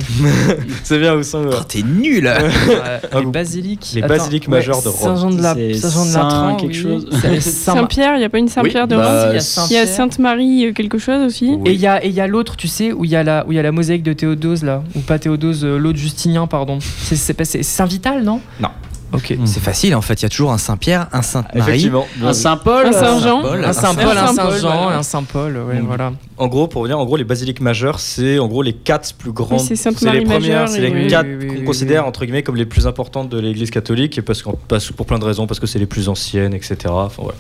[0.84, 1.42] C'est bien, Oussin.
[1.50, 3.90] Oh, t'es nul Ah, les basiliques.
[3.94, 5.16] les Attends, basiliques majeures de Rome.
[5.16, 6.74] Saint-Jean de la Saint-Jean de quelque oui.
[6.80, 7.40] chose.
[7.40, 9.34] Saint-Pierre, il n'y a pas une Saint-Pierre Oui, de bah, Rome il y a Il
[9.34, 9.88] y a Saint-Pierre.
[9.88, 11.56] Sainte-Marie euh, quelque chose aussi.
[11.58, 11.70] Oui.
[11.70, 13.24] Et il y a, et il y a l'autre, tu sais, où il y a
[13.24, 15.98] la, où il y a la mosaïque de Théodose là, ou pas Théodose, euh, l'autre
[15.98, 16.78] Justinien, pardon.
[16.80, 18.68] C'est, c'est, pas- c'est Saint-Vital, non Non.
[19.12, 19.34] Ok.
[19.46, 21.70] C'est facile en fait, il y a toujours un Saint-Pierre, un Sainte-Marie.
[21.70, 22.06] Effectivement.
[22.22, 22.86] Un Saint-Paul.
[22.86, 23.42] Un Saint-Jean.
[23.42, 25.86] Saint-Paul, Un Saint-Paul, Un Saint-Jean, un Saint-Paul, ouais, Mm.
[25.86, 26.12] voilà.
[26.36, 29.32] En gros, pour revenir, en gros, les basiliques majeures, c'est en gros les quatre plus
[29.32, 29.60] grandes.
[29.60, 32.08] Oui, c'est les premières, majeure c'est les oui, quatre oui, oui, qu'on oui, considère oui.
[32.08, 35.46] entre guillemets comme les plus importantes de l'Église catholique, et parce pour plein de raisons,
[35.46, 36.76] parce que c'est les plus anciennes, etc.
[36.88, 37.38] Enfin, voilà.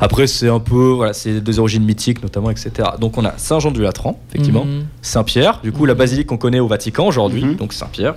[0.00, 2.70] Après, c'est un peu, voilà, c'est des origines mythiques notamment, etc.
[3.00, 4.84] Donc on a Saint Jean du Latran, effectivement, Mhm.
[5.02, 5.98] Saint-Pierre, du coup la Mhm.
[5.98, 7.56] basilique qu'on connaît au Vatican aujourd'hui, Mhm.
[7.56, 8.14] donc Saint-Pierre.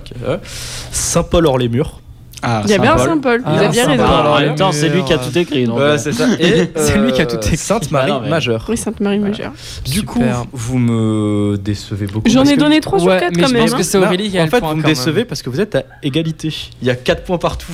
[0.92, 2.00] Saint-Paul hors les murs.
[2.42, 3.42] Ah, Il y a bien un Saint-Paul.
[3.44, 4.04] Ah, Vous avez bien raison.
[4.04, 5.64] Alors, en même temps, c'est lui qui a tout écrit.
[5.64, 6.26] donc, euh, c'est ça.
[6.40, 7.56] Et C'est lui qui a tout écrit.
[7.56, 8.64] Sainte-Marie Ah mais- majeure.
[8.68, 9.52] Oui, Sainte-Marie majeure.
[9.84, 10.22] Du coup,
[10.52, 12.28] vous me décevez beaucoup.
[12.28, 13.62] J'en ai donné 3 sur Ouais, 4 mais quand je même.
[13.62, 13.76] pense hein.
[13.78, 15.60] que c'est Aurélie qui a en le fait, point, vous me décevez parce que vous
[15.60, 16.52] êtes à égalité.
[16.82, 17.72] Il y a 4 points partout.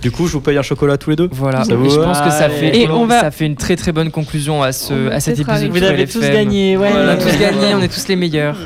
[0.00, 1.28] Du coup, je vous paye un chocolat tous les deux.
[1.32, 3.54] Voilà, Ça Et vous je pense que ça fait, Et on va- ça fait une
[3.56, 5.70] très très bonne conclusion à, ce, à cet épisode.
[5.70, 6.90] Vous avez tous gagné, ouais.
[6.92, 8.56] On a tous gagné, on est tous les meilleurs.